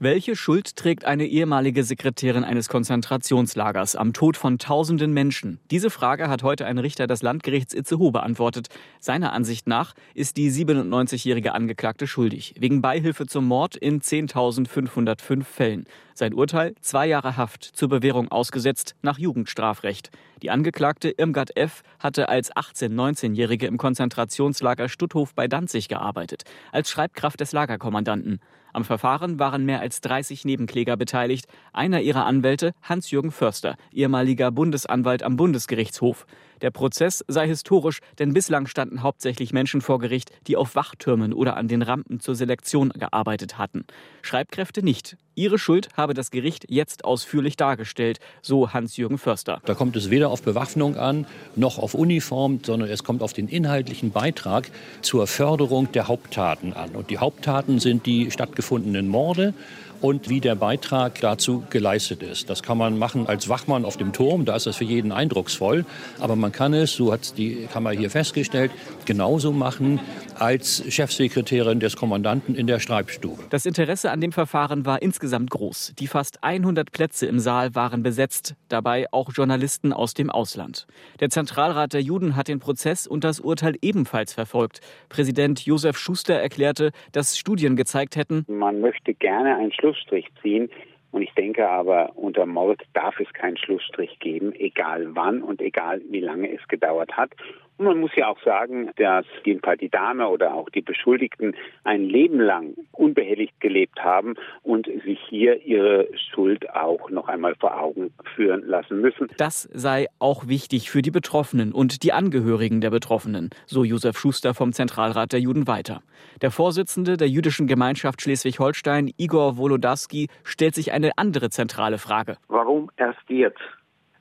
Welche 0.04 0.34
Schuld 0.34 0.74
trägt 0.74 1.04
eine 1.04 1.26
ehemalige 1.26 1.84
Sekretärin 1.84 2.42
eines 2.42 2.68
Konzentrationslagers 2.68 3.94
am 3.94 4.12
Tod 4.12 4.36
von 4.36 4.58
tausenden 4.58 5.12
Menschen? 5.12 5.60
Diese 5.70 5.90
Frage 5.90 6.28
hat 6.28 6.42
heute 6.42 6.66
ein 6.66 6.78
Richter 6.78 7.06
des 7.06 7.22
Landgerichts 7.22 7.72
Itzehoe 7.72 8.10
beantwortet. 8.10 8.66
Seiner 8.98 9.32
Ansicht 9.32 9.68
nach 9.68 9.94
ist 10.14 10.38
die 10.38 10.50
97-jährige 10.50 11.54
Angeklagte 11.54 12.08
schuldig, 12.08 12.54
wegen 12.58 12.82
Beihilfe 12.82 13.28
zum 13.28 13.46
Mord 13.46 13.76
in 13.76 14.00
10.505 14.00 15.44
Fällen. 15.44 15.86
Sein 16.14 16.34
Urteil 16.34 16.74
zwei 16.80 17.06
Jahre 17.06 17.36
Haft 17.36 17.64
zur 17.64 17.88
Bewährung 17.88 18.30
ausgesetzt 18.30 18.94
nach 19.02 19.18
Jugendstrafrecht. 19.18 20.10
Die 20.42 20.50
Angeklagte 20.50 21.10
Irmgard 21.10 21.56
F. 21.56 21.82
hatte 21.98 22.28
als 22.28 22.52
18-, 22.52 22.94
19-Jährige 22.94 23.66
im 23.66 23.78
Konzentrationslager 23.78 24.88
Stutthof 24.88 25.34
bei 25.34 25.48
Danzig 25.48 25.88
gearbeitet, 25.88 26.42
als 26.72 26.90
Schreibkraft 26.90 27.40
des 27.40 27.52
Lagerkommandanten. 27.52 28.40
Am 28.72 28.84
Verfahren 28.84 29.38
waren 29.38 29.66
mehr 29.66 29.80
als 29.80 30.00
30 30.00 30.44
Nebenkläger 30.44 30.96
beteiligt. 30.96 31.46
Einer 31.72 32.00
ihrer 32.00 32.24
Anwälte, 32.24 32.72
Hans-Jürgen 32.82 33.30
Förster, 33.30 33.76
ehemaliger 33.92 34.50
Bundesanwalt 34.50 35.22
am 35.22 35.36
Bundesgerichtshof. 35.36 36.26
Der 36.60 36.70
Prozess 36.70 37.24
sei 37.26 37.46
historisch, 37.46 38.00
denn 38.18 38.32
bislang 38.32 38.66
standen 38.66 39.02
hauptsächlich 39.02 39.52
Menschen 39.52 39.80
vor 39.80 39.98
Gericht, 39.98 40.30
die 40.46 40.56
auf 40.56 40.74
Wachtürmen 40.74 41.32
oder 41.32 41.56
an 41.56 41.68
den 41.68 41.82
Rampen 41.82 42.20
zur 42.20 42.34
Selektion 42.34 42.90
gearbeitet 42.90 43.58
hatten. 43.58 43.84
Schreibkräfte 44.22 44.84
nicht. 44.84 45.16
Ihre 45.34 45.58
Schuld 45.58 45.88
habe 45.96 46.12
das 46.12 46.30
Gericht 46.30 46.66
jetzt 46.68 47.04
ausführlich 47.04 47.56
dargestellt, 47.56 48.20
so 48.42 48.72
Hans-Jürgen 48.72 49.16
Förster. 49.16 49.62
Da 49.64 49.74
kommt 49.74 49.96
es 49.96 50.10
weder 50.10 50.28
auf 50.28 50.42
Bewaffnung 50.42 50.96
an, 50.96 51.26
noch 51.56 51.78
auf 51.78 51.94
Uniform, 51.94 52.60
sondern 52.62 52.90
es 52.90 53.02
kommt 53.02 53.22
auf 53.22 53.32
den 53.32 53.48
inhaltlichen 53.48 54.10
Beitrag 54.10 54.70
zur 55.00 55.26
Förderung 55.26 55.90
der 55.92 56.08
Haupttaten 56.08 56.74
an. 56.74 56.90
Und 56.90 57.08
die 57.08 57.18
Haupttaten 57.18 57.80
sind 57.80 58.04
die 58.04 58.30
stattgefundenen 58.30 59.08
Morde 59.08 59.54
und 60.02 60.28
wie 60.28 60.40
der 60.40 60.56
Beitrag 60.56 61.20
dazu 61.20 61.64
geleistet 61.70 62.22
ist. 62.22 62.50
Das 62.50 62.62
kann 62.62 62.76
man 62.76 62.98
machen 62.98 63.26
als 63.26 63.48
Wachmann 63.48 63.84
auf 63.84 63.96
dem 63.96 64.12
Turm, 64.12 64.44
da 64.44 64.56
ist 64.56 64.66
das 64.66 64.76
für 64.76 64.84
jeden 64.84 65.12
eindrucksvoll. 65.12 65.86
Aber 66.20 66.36
man 66.36 66.52
kann 66.52 66.74
es, 66.74 66.92
so 66.92 67.12
hat 67.12 67.38
die 67.38 67.66
Kammer 67.72 67.92
hier 67.92 68.10
festgestellt, 68.10 68.72
genauso 69.06 69.52
machen 69.52 70.00
als 70.38 70.82
Chefsekretärin 70.92 71.78
des 71.78 71.96
Kommandanten 71.96 72.54
in 72.54 72.66
der 72.66 72.80
Streibstube. 72.80 73.44
Das 73.50 73.64
Interesse 73.64 74.10
an 74.10 74.20
dem 74.20 74.32
Verfahren 74.32 74.84
war 74.84 75.00
insgesamt 75.00 75.50
groß. 75.50 75.94
Die 75.98 76.08
fast 76.08 76.42
100 76.42 76.90
Plätze 76.90 77.26
im 77.26 77.38
Saal 77.38 77.74
waren 77.74 78.02
besetzt, 78.02 78.56
dabei 78.68 79.06
auch 79.12 79.30
Journalisten 79.32 79.92
aus 79.92 80.14
dem 80.14 80.30
Ausland. 80.30 80.86
Der 81.20 81.30
Zentralrat 81.30 81.92
der 81.92 82.02
Juden 82.02 82.34
hat 82.34 82.48
den 82.48 82.58
Prozess 82.58 83.06
und 83.06 83.22
das 83.22 83.38
Urteil 83.38 83.76
ebenfalls 83.82 84.32
verfolgt. 84.32 84.80
Präsident 85.08 85.64
Josef 85.64 85.96
Schuster 85.96 86.34
erklärte, 86.34 86.90
dass 87.12 87.38
Studien 87.38 87.76
gezeigt 87.76 88.16
hätten, 88.16 88.44
man 88.48 88.80
möchte 88.80 89.14
gerne 89.14 89.56
einen 89.56 89.72
Schlussstrich 89.92 90.28
ziehen. 90.40 90.70
Und 91.10 91.22
ich 91.22 91.32
denke 91.34 91.68
aber, 91.68 92.16
unter 92.16 92.46
Mord 92.46 92.82
darf 92.94 93.20
es 93.20 93.30
keinen 93.34 93.58
Schlussstrich 93.58 94.18
geben, 94.18 94.54
egal 94.54 95.14
wann 95.14 95.42
und 95.42 95.60
egal 95.60 96.00
wie 96.08 96.20
lange 96.20 96.50
es 96.50 96.66
gedauert 96.68 97.16
hat. 97.16 97.32
Und 97.78 97.86
man 97.86 97.98
muss 97.98 98.10
ja 98.14 98.28
auch 98.28 98.40
sagen, 98.44 98.90
dass 98.96 99.24
jedenfalls 99.44 99.80
die 99.80 99.88
Dame 99.88 100.28
oder 100.28 100.54
auch 100.54 100.68
die 100.70 100.82
Beschuldigten 100.82 101.56
ein 101.84 102.04
Leben 102.04 102.38
lang 102.38 102.74
unbehelligt 102.92 103.60
gelebt 103.60 104.02
haben 104.02 104.34
und 104.62 104.86
sich 105.04 105.18
hier 105.28 105.62
ihre 105.64 106.08
Schuld 106.30 106.70
auch 106.74 107.10
noch 107.10 107.28
einmal 107.28 107.54
vor 107.56 107.80
Augen 107.80 108.12
führen 108.34 108.62
lassen 108.66 109.00
müssen. 109.00 109.28
Das 109.36 109.68
sei 109.72 110.06
auch 110.18 110.48
wichtig 110.48 110.90
für 110.90 111.02
die 111.02 111.10
Betroffenen 111.10 111.72
und 111.72 112.02
die 112.02 112.12
Angehörigen 112.12 112.80
der 112.80 112.90
Betroffenen, 112.90 113.50
so 113.66 113.84
Josef 113.84 114.18
Schuster 114.18 114.54
vom 114.54 114.72
Zentralrat 114.72 115.32
der 115.32 115.40
Juden 115.40 115.66
weiter. 115.66 116.02
Der 116.40 116.50
Vorsitzende 116.50 117.16
der 117.16 117.28
jüdischen 117.28 117.66
Gemeinschaft 117.66 118.22
Schleswig-Holstein, 118.22 119.12
Igor 119.16 119.56
Wolodarski, 119.56 120.28
stellt 120.44 120.74
sich 120.74 120.92
eine 120.92 121.12
andere 121.16 121.50
zentrale 121.50 121.98
Frage. 121.98 122.36
Warum 122.48 122.90
erst 122.96 123.28
jetzt? 123.28 123.60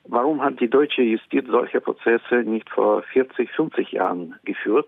Warum 0.04 0.42
hat 0.42 0.60
die 0.60 0.68
deutsche 0.68 1.02
Justiz 1.02 1.46
solche 1.48 1.80
Prozesse 1.80 2.42
nicht 2.44 2.68
vor 2.70 3.02
40, 3.12 3.50
50 3.52 3.92
Jahren 3.92 4.34
geführt? 4.44 4.86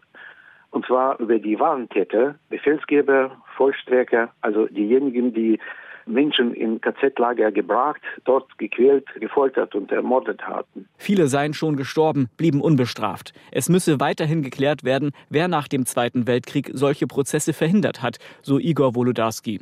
Und 0.71 0.85
zwar 0.87 1.21
über 1.21 1.39
die 1.39 1.59
Warenkette, 1.61 2.35
Befehlsgeber, 2.49 3.31
Vollstrecker, 3.57 4.33
also 4.41 4.67
diejenigen, 4.67 5.33
die 5.33 5.61
Menschen 6.07 6.55
in 6.55 6.81
KZ-Lager 6.81 7.53
gebracht, 7.53 8.01
dort 8.25 8.59
gequält, 8.59 9.07
gefoltert 9.21 9.75
und 9.75 9.91
ermordet 9.93 10.43
hatten. 10.43 10.89
Viele 10.97 11.27
seien 11.29 11.55
schon 11.55 11.77
gestorben, 11.77 12.29
blieben 12.37 12.61
unbestraft. 12.61 13.33
Es 13.51 13.69
müsse 13.69 14.01
weiterhin 14.01 14.43
geklärt 14.43 14.85
werden, 14.85 15.13
wer 15.31 15.49
nach 15.49 15.69
dem 15.69 15.87
Zweiten 15.87 16.27
Weltkrieg 16.27 16.71
solche 16.73 17.07
Prozesse 17.07 17.53
verhindert 17.53 18.03
hat, 18.03 18.19
so 18.43 18.59
Igor 18.59 18.95
Wolodarski. 18.95 19.61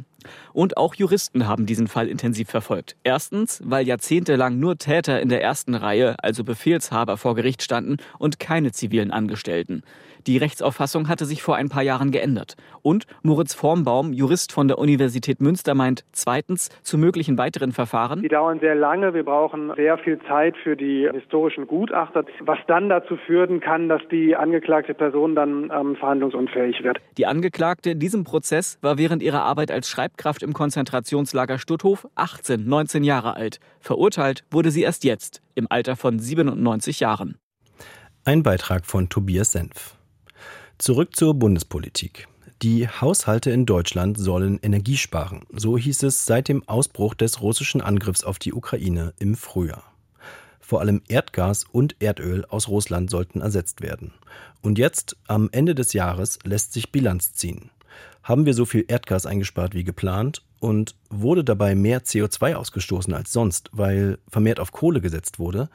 Und 0.53 0.77
auch 0.77 0.95
Juristen 0.95 1.49
haben 1.49 1.67
diesen 1.67 1.89
Fall 1.89 2.09
intensiv 2.09 2.49
verfolgt. 2.49 2.97
Erstens, 3.03 3.61
weil 3.65 3.87
jahrzehntelang 3.87 4.59
nur 4.59 4.79
Täter 4.79 5.21
in 5.21 5.29
der 5.29 5.43
ersten 5.43 5.75
Reihe, 5.75 6.17
also 6.23 6.45
Befehlshaber, 6.45 7.17
vor 7.17 7.35
Gericht 7.35 7.63
standen 7.63 7.97
und 8.19 8.39
keine 8.39 8.73
zivilen 8.73 9.11
Angestellten. 9.11 9.83
Die 10.27 10.37
Rechtsauffassung 10.37 11.09
hatte 11.09 11.25
sich 11.25 11.43
vor 11.43 11.57
ein 11.57 11.69
paar 11.69 11.83
Jahren 11.83 12.11
geändert. 12.13 12.55
Und 12.83 13.07
Moritz 13.23 13.55
Formbaum, 13.55 14.13
Jurist 14.13 14.53
von 14.53 14.69
der 14.69 14.79
Universität 14.79 15.41
Münster, 15.41 15.75
meint 15.75 16.05
zweitens 16.13 16.69
zu 16.83 16.97
möglichen 16.99 17.39
weiteren 17.39 17.73
Verfahren. 17.73 18.23
Die 18.23 18.29
dauern 18.29 18.61
sehr 18.61 18.75
lange. 18.75 19.15
Wir 19.15 19.25
brauchen 19.25 19.73
sehr 19.77 19.99
viel 19.99 20.21
Zeit 20.29 20.57
für 20.63 20.77
die 20.77 21.09
historischen 21.13 21.67
Gutachter, 21.67 22.25
was 22.41 22.59
dann 22.69 22.89
dazu 22.89 23.17
führen 23.17 23.61
kann, 23.61 23.89
dass 23.89 24.03
die 24.11 24.37
angeklagte 24.37 24.95
Person 24.95 25.35
dann 25.35 25.73
ähm, 25.75 25.97
verhandlungsunfähig 25.97 26.85
wird. 26.85 26.99
Die 27.19 27.27
Angeklagte 27.27 27.91
in 27.91 27.99
diesem 27.99 28.25
Prozess 28.25 28.79
war 28.81 28.99
während 28.99 29.23
ihrer 29.23 29.43
Arbeit 29.43 29.71
als 29.71 29.89
Schreibkraft 29.89 30.43
im 30.43 30.53
Konzentrationslager 30.53 31.59
Stutthof 31.59 32.07
18, 32.15 32.69
19 32.69 33.05
Jahre 33.05 33.37
alt. 33.37 33.59
Verurteilt 33.81 34.45
wurde 34.51 34.71
sie 34.71 34.83
erst 34.83 35.05
jetzt, 35.05 35.43
im 35.55 35.67
Alter 35.69 35.97
von 35.97 36.19
97 36.19 37.01
Jahren. 37.01 37.37
Ein 38.25 38.45
Beitrag 38.45 38.87
von 38.87 39.09
Tobias 39.09 39.53
Senf. 39.53 39.97
Zurück 40.79 41.15
zur 41.15 41.35
Bundespolitik. 41.35 42.27
Die 42.63 42.89
Haushalte 42.89 43.51
in 43.51 43.67
Deutschland 43.67 44.19
sollen 44.19 44.59
Energie 44.63 44.97
sparen. 44.97 45.43
So 45.53 45.79
hieß 45.79 46.03
es 46.05 46.27
seit 46.27 46.49
dem 46.49 46.67
Ausbruch 46.69 47.15
des 47.15 47.41
russischen 47.41 47.81
Angriffs 47.81 48.25
auf 48.25 48.39
die 48.39 48.53
Ukraine 48.53 49.15
im 49.19 49.37
Frühjahr. 49.37 49.85
Vor 50.61 50.81
allem 50.81 51.03
Erdgas 51.09 51.65
und 51.71 51.97
Erdöl 52.01 52.45
aus 52.47 52.69
Russland 52.69 53.11
sollten 53.11 53.41
ersetzt 53.41 53.81
werden. 53.81 54.13
Und 54.61 54.79
jetzt, 54.79 55.17
am 55.29 55.51
Ende 55.53 55.75
des 55.75 55.93
Jahres, 55.93 56.39
lässt 56.45 56.73
sich 56.73 56.91
Bilanz 56.91 57.35
ziehen. 57.35 57.71
Haben 58.23 58.47
wir 58.47 58.55
so 58.55 58.65
viel 58.65 58.85
Erdgas 58.89 59.27
eingespart 59.27 59.75
wie 59.75 59.85
geplant 59.85 60.43
und 60.61 60.95
wurde 61.11 61.45
dabei 61.45 61.75
mehr 61.75 62.03
CO2 62.03 62.55
ausgestoßen 62.55 63.13
als 63.13 63.33
sonst, 63.33 63.71
weil 63.73 64.19
vermehrt 64.29 64.61
auf 64.61 64.73
Kohle 64.73 65.01
gesetzt 65.01 65.39
wurde? 65.39 65.69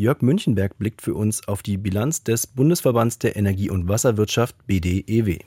Jörg 0.00 0.22
Münchenberg 0.22 0.78
blickt 0.78 1.02
für 1.02 1.12
uns 1.12 1.46
auf 1.46 1.62
die 1.62 1.76
Bilanz 1.76 2.24
des 2.24 2.46
Bundesverbands 2.46 3.18
der 3.18 3.36
Energie- 3.36 3.68
und 3.68 3.86
Wasserwirtschaft 3.86 4.56
BDEW. 4.66 5.40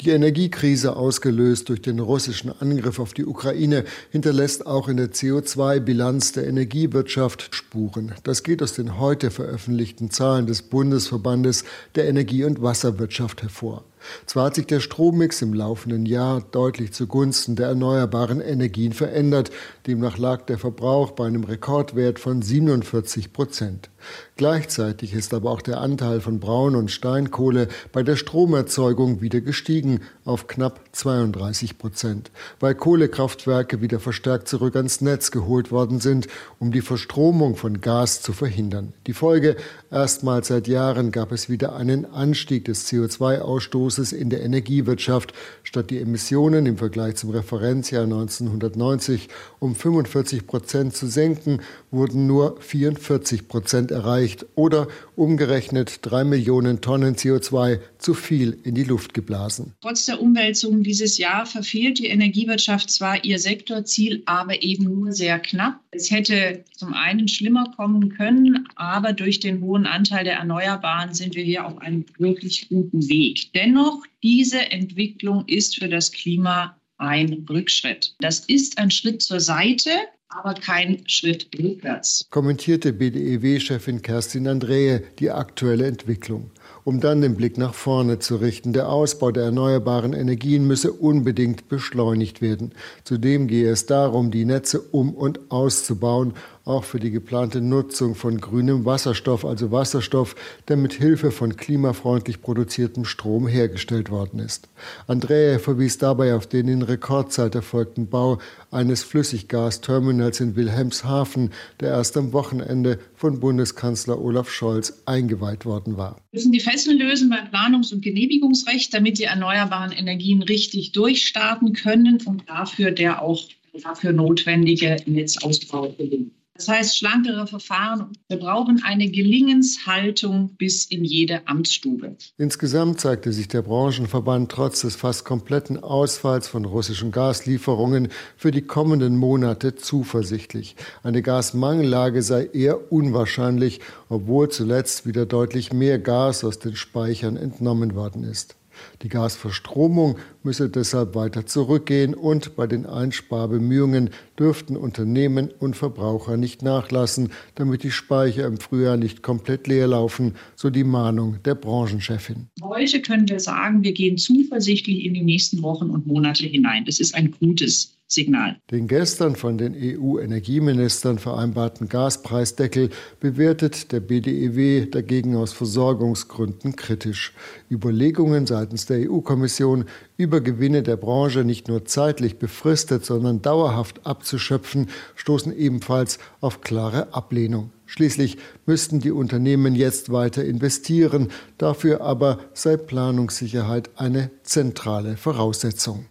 Die 0.00 0.10
Energiekrise, 0.10 0.94
ausgelöst 0.94 1.68
durch 1.68 1.82
den 1.82 1.98
russischen 1.98 2.52
Angriff 2.60 3.00
auf 3.00 3.12
die 3.12 3.26
Ukraine, 3.26 3.82
hinterlässt 4.12 4.66
auch 4.66 4.86
in 4.86 4.98
der 4.98 5.10
CO2-Bilanz 5.10 6.30
der 6.30 6.46
Energiewirtschaft 6.46 7.52
Spuren. 7.52 8.12
Das 8.22 8.44
geht 8.44 8.62
aus 8.62 8.72
den 8.74 9.00
heute 9.00 9.32
veröffentlichten 9.32 10.12
Zahlen 10.12 10.46
des 10.46 10.62
Bundesverbandes 10.62 11.64
der 11.96 12.08
Energie- 12.08 12.44
und 12.44 12.62
Wasserwirtschaft 12.62 13.42
hervor. 13.42 13.82
Zwar 14.26 14.46
hat 14.46 14.54
sich 14.54 14.66
der 14.66 14.80
Strommix 14.80 15.42
im 15.42 15.54
laufenden 15.54 16.06
Jahr 16.06 16.40
deutlich 16.50 16.92
zugunsten 16.92 17.56
der 17.56 17.68
erneuerbaren 17.68 18.40
Energien 18.40 18.92
verändert. 18.92 19.50
Demnach 19.86 20.18
lag 20.18 20.42
der 20.46 20.58
Verbrauch 20.58 21.12
bei 21.12 21.26
einem 21.26 21.44
Rekordwert 21.44 22.18
von 22.18 22.42
47 22.42 23.32
Prozent. 23.32 23.90
Gleichzeitig 24.36 25.14
ist 25.14 25.32
aber 25.34 25.50
auch 25.50 25.62
der 25.62 25.80
Anteil 25.80 26.20
von 26.20 26.40
Braun- 26.40 26.74
und 26.74 26.90
Steinkohle 26.90 27.68
bei 27.92 28.02
der 28.02 28.16
Stromerzeugung 28.16 29.20
wieder 29.20 29.40
gestiegen 29.40 30.00
auf 30.24 30.48
knapp 30.48 30.80
32 30.90 31.78
Prozent, 31.78 32.32
weil 32.58 32.74
Kohlekraftwerke 32.74 33.80
wieder 33.80 34.00
verstärkt 34.00 34.48
zurück 34.48 34.74
ans 34.74 35.00
Netz 35.00 35.30
geholt 35.30 35.70
worden 35.70 36.00
sind, 36.00 36.26
um 36.58 36.72
die 36.72 36.80
Verstromung 36.80 37.54
von 37.54 37.80
Gas 37.80 38.22
zu 38.22 38.32
verhindern. 38.32 38.92
Die 39.06 39.12
Folge, 39.12 39.56
erstmals 39.90 40.48
seit 40.48 40.66
Jahren 40.66 41.12
gab 41.12 41.30
es 41.30 41.48
wieder 41.48 41.76
einen 41.76 42.04
Anstieg 42.12 42.64
des 42.64 42.90
CO2-Ausstoßes 42.90 43.91
in 43.98 44.30
der 44.30 44.42
Energiewirtschaft, 44.42 45.32
statt 45.62 45.90
die 45.90 46.00
Emissionen 46.00 46.66
im 46.66 46.78
Vergleich 46.78 47.16
zum 47.16 47.30
Referenzjahr 47.30 48.04
1990 48.04 49.28
um 49.58 49.74
45 49.74 50.46
Prozent 50.46 50.94
zu 50.94 51.06
senken, 51.06 51.60
wurden 51.92 52.26
nur 52.26 52.60
44 52.60 53.46
Prozent 53.46 53.90
erreicht 53.90 54.46
oder 54.54 54.88
umgerechnet 55.14 56.00
drei 56.02 56.24
Millionen 56.24 56.80
Tonnen 56.80 57.14
CO2 57.14 57.80
zu 57.98 58.14
viel 58.14 58.58
in 58.64 58.74
die 58.74 58.84
Luft 58.84 59.14
geblasen. 59.14 59.74
Trotz 59.82 60.06
der 60.06 60.20
Umwälzungen 60.20 60.82
dieses 60.82 61.18
Jahr 61.18 61.46
verfehlt 61.46 61.98
die 61.98 62.06
Energiewirtschaft 62.06 62.90
zwar 62.90 63.24
ihr 63.24 63.38
Sektorziel, 63.38 64.22
aber 64.26 64.62
eben 64.62 64.84
nur 64.84 65.12
sehr 65.12 65.38
knapp. 65.38 65.80
Es 65.90 66.10
hätte 66.10 66.64
zum 66.74 66.94
einen 66.94 67.28
schlimmer 67.28 67.72
kommen 67.76 68.08
können, 68.08 68.66
aber 68.74 69.12
durch 69.12 69.38
den 69.40 69.60
hohen 69.60 69.86
Anteil 69.86 70.24
der 70.24 70.36
Erneuerbaren 70.36 71.14
sind 71.14 71.34
wir 71.34 71.44
hier 71.44 71.66
auf 71.66 71.78
einem 71.78 72.06
wirklich 72.18 72.68
guten 72.68 73.08
Weg. 73.08 73.52
Dennoch, 73.54 74.02
diese 74.22 74.70
Entwicklung 74.70 75.44
ist 75.46 75.78
für 75.78 75.88
das 75.88 76.10
Klima 76.10 76.76
ein 77.02 77.44
Rückschritt. 77.50 78.14
Das 78.20 78.40
ist 78.40 78.78
ein 78.78 78.90
Schritt 78.90 79.22
zur 79.22 79.40
Seite, 79.40 79.90
aber 80.34 80.54
kein 80.54 81.02
Schritt 81.06 81.48
rückwärts. 81.58 82.26
Kommentierte 82.30 82.92
BDEW-Chefin 82.92 84.02
Kerstin 84.02 84.48
Andrehe 84.48 85.02
die 85.18 85.30
aktuelle 85.30 85.86
Entwicklung. 85.86 86.50
Um 86.84 87.00
dann 87.00 87.20
den 87.20 87.36
Blick 87.36 87.58
nach 87.58 87.74
vorne 87.74 88.18
zu 88.18 88.36
richten. 88.36 88.72
Der 88.72 88.88
Ausbau 88.88 89.30
der 89.30 89.44
erneuerbaren 89.44 90.14
Energien 90.14 90.66
müsse 90.66 90.92
unbedingt 90.92 91.68
beschleunigt 91.68 92.42
werden. 92.42 92.72
Zudem 93.04 93.46
gehe 93.46 93.70
es 93.70 93.86
darum, 93.86 94.32
die 94.32 94.44
Netze 94.44 94.80
um 94.80 95.14
und 95.14 95.52
auszubauen 95.52 96.34
auch 96.64 96.84
für 96.84 97.00
die 97.00 97.10
geplante 97.10 97.60
Nutzung 97.60 98.14
von 98.14 98.40
grünem 98.40 98.84
Wasserstoff, 98.84 99.44
also 99.44 99.72
Wasserstoff, 99.72 100.36
der 100.68 100.76
mit 100.76 100.92
Hilfe 100.92 101.30
von 101.30 101.56
klimafreundlich 101.56 102.40
produziertem 102.40 103.04
Strom 103.04 103.48
hergestellt 103.48 104.10
worden 104.10 104.38
ist. 104.38 104.68
Andrea 105.06 105.58
verwies 105.58 105.98
dabei 105.98 106.34
auf 106.34 106.46
den 106.46 106.68
in 106.68 106.82
Rekordzeit 106.82 107.54
erfolgten 107.54 108.08
Bau 108.08 108.38
eines 108.70 109.02
Flüssiggasterminals 109.02 110.40
in 110.40 110.56
Wilhelmshaven, 110.56 111.50
der 111.80 111.90
erst 111.90 112.16
am 112.16 112.32
Wochenende 112.32 112.98
von 113.14 113.40
Bundeskanzler 113.40 114.20
Olaf 114.20 114.50
Scholz 114.50 115.02
eingeweiht 115.06 115.64
worden 115.64 115.96
war. 115.96 116.16
Wir 116.30 116.38
müssen 116.38 116.52
die 116.52 116.60
Fesseln 116.60 116.98
lösen 116.98 117.28
beim 117.28 117.48
Planungs- 117.48 117.92
und 117.92 118.02
Genehmigungsrecht, 118.02 118.94
damit 118.94 119.18
die 119.18 119.24
erneuerbaren 119.24 119.92
Energien 119.92 120.42
richtig 120.42 120.92
durchstarten 120.92 121.72
können 121.72 122.20
und 122.24 122.48
dafür 122.48 122.90
der 122.92 123.22
auch 123.22 123.42
dafür 123.82 124.12
notwendige 124.12 124.96
Netzausbau 125.06 125.92
gelingt. 125.96 126.32
Das 126.62 126.68
heißt, 126.68 126.96
schlankere 126.96 127.48
Verfahren. 127.48 128.12
Wir 128.28 128.38
brauchen 128.38 128.84
eine 128.84 129.10
Gelingenshaltung 129.10 130.54
bis 130.58 130.84
in 130.84 131.04
jede 131.04 131.48
Amtsstube. 131.48 132.16
Insgesamt 132.38 133.00
zeigte 133.00 133.32
sich 133.32 133.48
der 133.48 133.62
Branchenverband 133.62 134.52
trotz 134.52 134.82
des 134.82 134.94
fast 134.94 135.24
kompletten 135.24 135.82
Ausfalls 135.82 136.46
von 136.46 136.64
russischen 136.64 137.10
Gaslieferungen 137.10 138.10
für 138.36 138.52
die 138.52 138.62
kommenden 138.62 139.16
Monate 139.16 139.74
zuversichtlich. 139.74 140.76
Eine 141.02 141.20
Gasmangellage 141.20 142.22
sei 142.22 142.44
eher 142.52 142.92
unwahrscheinlich, 142.92 143.80
obwohl 144.08 144.48
zuletzt 144.48 145.04
wieder 145.04 145.26
deutlich 145.26 145.72
mehr 145.72 145.98
Gas 145.98 146.44
aus 146.44 146.60
den 146.60 146.76
Speichern 146.76 147.36
entnommen 147.36 147.96
worden 147.96 148.22
ist. 148.22 148.54
Die 149.02 149.08
Gasverstromung 149.08 150.16
müsse 150.42 150.68
deshalb 150.68 151.14
weiter 151.14 151.46
zurückgehen 151.46 152.14
und 152.14 152.56
bei 152.56 152.66
den 152.66 152.86
Einsparbemühungen 152.86 154.10
dürften 154.38 154.76
Unternehmen 154.76 155.50
und 155.58 155.76
Verbraucher 155.76 156.36
nicht 156.36 156.62
nachlassen, 156.62 157.30
damit 157.54 157.82
die 157.82 157.90
Speicher 157.90 158.46
im 158.46 158.58
Frühjahr 158.58 158.96
nicht 158.96 159.22
komplett 159.22 159.66
leer 159.66 159.88
laufen, 159.88 160.34
so 160.56 160.70
die 160.70 160.84
Mahnung 160.84 161.42
der 161.44 161.54
Branchenchefin. 161.54 162.48
Heute 162.62 163.00
können 163.02 163.28
wir 163.28 163.40
sagen, 163.40 163.82
wir 163.82 163.92
gehen 163.92 164.18
zuversichtlich 164.18 165.04
in 165.04 165.14
die 165.14 165.22
nächsten 165.22 165.62
Wochen 165.62 165.90
und 165.90 166.06
Monate 166.06 166.46
hinein. 166.46 166.84
Das 166.84 167.00
ist 167.00 167.14
ein 167.14 167.30
gutes 167.30 167.96
Signal. 168.12 168.58
Den 168.70 168.88
gestern 168.88 169.36
von 169.36 169.56
den 169.56 169.74
EU-Energieministern 169.74 171.18
vereinbarten 171.18 171.88
Gaspreisdeckel 171.88 172.90
bewertet 173.20 173.90
der 173.90 174.00
BDEW 174.00 174.90
dagegen 174.90 175.34
aus 175.34 175.54
Versorgungsgründen 175.54 176.76
kritisch. 176.76 177.32
Überlegungen 177.70 178.46
seitens 178.46 178.84
der 178.84 179.10
EU-Kommission 179.10 179.86
über 180.18 180.42
Gewinne 180.42 180.82
der 180.82 180.96
Branche 180.96 181.42
nicht 181.42 181.68
nur 181.68 181.86
zeitlich 181.86 182.38
befristet, 182.38 183.06
sondern 183.06 183.40
dauerhaft 183.40 184.06
abzuschöpfen, 184.06 184.88
stoßen 185.14 185.56
ebenfalls 185.56 186.18
auf 186.42 186.60
klare 186.60 187.14
Ablehnung. 187.14 187.70
Schließlich 187.86 188.36
müssten 188.66 189.00
die 189.00 189.10
Unternehmen 189.10 189.74
jetzt 189.74 190.12
weiter 190.12 190.44
investieren, 190.44 191.28
dafür 191.56 192.02
aber 192.02 192.40
sei 192.52 192.76
Planungssicherheit 192.76 193.90
eine 193.96 194.30
zentrale 194.42 195.16
Voraussetzung. 195.16 196.06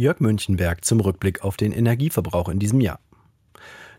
Jörg 0.00 0.18
Münchenberg 0.18 0.82
zum 0.82 1.00
Rückblick 1.00 1.44
auf 1.44 1.58
den 1.58 1.72
Energieverbrauch 1.72 2.48
in 2.48 2.58
diesem 2.58 2.80
Jahr. 2.80 3.00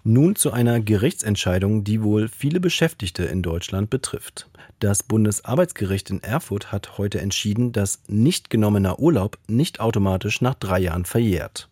Nun 0.04 0.36
zu 0.36 0.52
einer 0.52 0.80
Gerichtsentscheidung, 0.80 1.84
die 1.84 2.02
wohl 2.02 2.28
viele 2.28 2.60
Beschäftigte 2.60 3.26
in 3.26 3.44
Deutschland 3.44 3.92
betrifft. 3.92 4.50
Das 4.80 5.04
Bundesarbeitsgericht 5.04 6.10
in 6.10 6.24
Erfurt 6.24 6.72
hat 6.72 6.98
heute 6.98 7.22
entschieden, 7.22 7.72
dass 7.72 8.02
nicht 8.08 8.50
genommener 8.50 8.98
Urlaub 8.98 9.38
nicht 9.46 9.80
automatisch 9.80 10.42
nach 10.42 10.56
drei 10.56 10.80
Jahren 10.80 11.06
verjährt. 11.06 11.70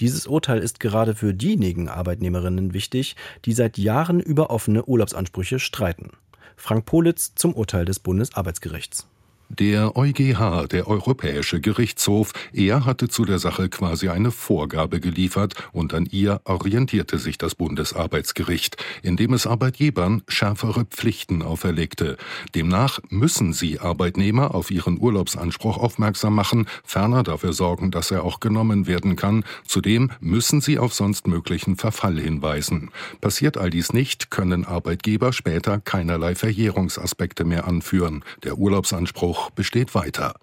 Dieses 0.00 0.26
Urteil 0.26 0.60
ist 0.60 0.80
gerade 0.80 1.14
für 1.14 1.34
diejenigen 1.34 1.90
Arbeitnehmerinnen 1.90 2.72
wichtig, 2.72 3.14
die 3.44 3.52
seit 3.52 3.76
Jahren 3.76 4.20
über 4.20 4.48
offene 4.48 4.86
Urlaubsansprüche 4.86 5.58
streiten. 5.58 6.12
Frank 6.56 6.86
Politz 6.86 7.34
zum 7.34 7.52
Urteil 7.52 7.84
des 7.84 7.98
Bundesarbeitsgerichts. 7.98 9.06
Der 9.48 9.96
EuGH, 9.96 10.66
der 10.66 10.88
Europäische 10.88 11.60
Gerichtshof, 11.60 12.32
er 12.52 12.84
hatte 12.84 13.06
zu 13.06 13.24
der 13.24 13.38
Sache 13.38 13.68
quasi 13.68 14.08
eine 14.08 14.32
Vorgabe 14.32 14.98
geliefert 14.98 15.54
und 15.72 15.94
an 15.94 16.08
ihr 16.10 16.40
orientierte 16.44 17.18
sich 17.18 17.38
das 17.38 17.54
Bundesarbeitsgericht, 17.54 18.76
indem 19.02 19.34
es 19.34 19.46
Arbeitgebern 19.46 20.24
schärfere 20.26 20.84
Pflichten 20.84 21.42
auferlegte. 21.42 22.16
Demnach 22.56 22.98
müssen 23.08 23.52
sie 23.52 23.78
Arbeitnehmer 23.78 24.52
auf 24.52 24.72
ihren 24.72 25.00
Urlaubsanspruch 25.00 25.78
aufmerksam 25.78 26.34
machen, 26.34 26.66
ferner 26.82 27.22
dafür 27.22 27.52
sorgen, 27.52 27.92
dass 27.92 28.10
er 28.10 28.24
auch 28.24 28.40
genommen 28.40 28.88
werden 28.88 29.14
kann. 29.14 29.44
Zudem 29.64 30.10
müssen 30.18 30.60
sie 30.60 30.80
auf 30.80 30.92
sonst 30.92 31.28
möglichen 31.28 31.76
Verfall 31.76 32.18
hinweisen. 32.18 32.90
Passiert 33.20 33.58
all 33.58 33.70
dies 33.70 33.92
nicht, 33.92 34.32
können 34.32 34.64
Arbeitgeber 34.64 35.32
später 35.32 35.78
keinerlei 35.78 36.34
Verjährungsaspekte 36.34 37.44
mehr 37.44 37.68
anführen. 37.68 38.24
Der 38.42 38.58
Urlaubsanspruch 38.58 39.35
Anspruch 39.36 39.50
besteht 39.50 39.94
weiter. 39.94 40.34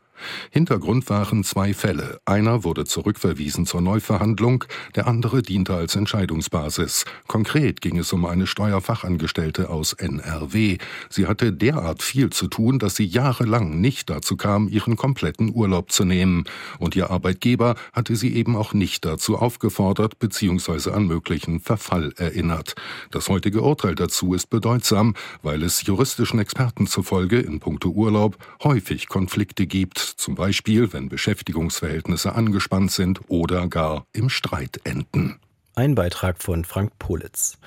Hintergrund 0.51 1.09
waren 1.09 1.43
zwei 1.43 1.73
Fälle. 1.73 2.19
Einer 2.25 2.63
wurde 2.63 2.85
zurückverwiesen 2.85 3.65
zur 3.65 3.81
Neuverhandlung, 3.81 4.65
der 4.95 5.07
andere 5.07 5.41
diente 5.41 5.73
als 5.73 5.95
Entscheidungsbasis. 5.95 7.05
Konkret 7.27 7.81
ging 7.81 7.97
es 7.97 8.13
um 8.13 8.25
eine 8.25 8.47
Steuerfachangestellte 8.47 9.69
aus 9.69 9.93
NRW. 9.93 10.77
Sie 11.09 11.27
hatte 11.27 11.53
derart 11.53 12.01
viel 12.01 12.29
zu 12.29 12.47
tun, 12.47 12.79
dass 12.79 12.95
sie 12.95 13.05
jahrelang 13.05 13.81
nicht 13.81 14.09
dazu 14.09 14.37
kam, 14.37 14.67
ihren 14.67 14.95
kompletten 14.95 15.53
Urlaub 15.53 15.91
zu 15.91 16.05
nehmen. 16.05 16.45
Und 16.79 16.95
ihr 16.95 17.09
Arbeitgeber 17.09 17.75
hatte 17.93 18.15
sie 18.15 18.35
eben 18.35 18.55
auch 18.55 18.73
nicht 18.73 19.05
dazu 19.05 19.37
aufgefordert 19.37 20.19
bzw. 20.19 20.91
an 20.91 21.07
möglichen 21.07 21.59
Verfall 21.59 22.13
erinnert. 22.17 22.75
Das 23.11 23.29
heutige 23.29 23.61
Urteil 23.61 23.95
dazu 23.95 24.33
ist 24.33 24.49
bedeutsam, 24.49 25.15
weil 25.41 25.63
es 25.63 25.83
juristischen 25.83 26.39
Experten 26.39 26.87
zufolge 26.87 27.39
in 27.39 27.59
puncto 27.59 27.89
Urlaub 27.89 28.37
häufig 28.63 29.07
Konflikte 29.07 29.67
gibt 29.67 29.99
zum 30.17 30.35
Beispiel 30.35 30.93
wenn 30.93 31.09
Beschäftigungsverhältnisse 31.09 32.33
angespannt 32.35 32.91
sind 32.91 33.21
oder 33.27 33.67
gar 33.67 34.05
im 34.13 34.29
Streit 34.29 34.79
enden. 34.83 35.39
Ein 35.75 35.95
Beitrag 35.95 36.41
von 36.41 36.65
Frank 36.65 36.99
Politz. 36.99 37.57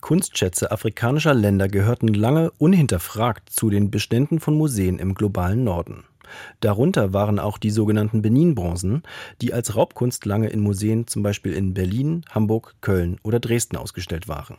Kunstschätze 0.00 0.70
afrikanischer 0.70 1.34
Länder 1.34 1.68
gehörten 1.68 2.08
lange 2.08 2.50
unhinterfragt 2.58 3.50
zu 3.50 3.70
den 3.70 3.90
Beständen 3.90 4.40
von 4.40 4.56
Museen 4.56 4.98
im 4.98 5.14
globalen 5.14 5.64
Norden. 5.64 6.04
Darunter 6.60 7.12
waren 7.12 7.38
auch 7.38 7.58
die 7.58 7.70
sogenannten 7.70 8.22
Benin-Bronzen, 8.22 9.02
die 9.40 9.52
als 9.52 9.74
Raubkunst 9.74 10.24
lange 10.24 10.48
in 10.48 10.60
Museen 10.60 11.06
zum 11.06 11.22
Beispiel 11.22 11.52
in 11.54 11.74
Berlin, 11.74 12.24
Hamburg, 12.30 12.74
Köln 12.80 13.18
oder 13.22 13.40
Dresden 13.40 13.76
ausgestellt 13.76 14.28
waren. 14.28 14.56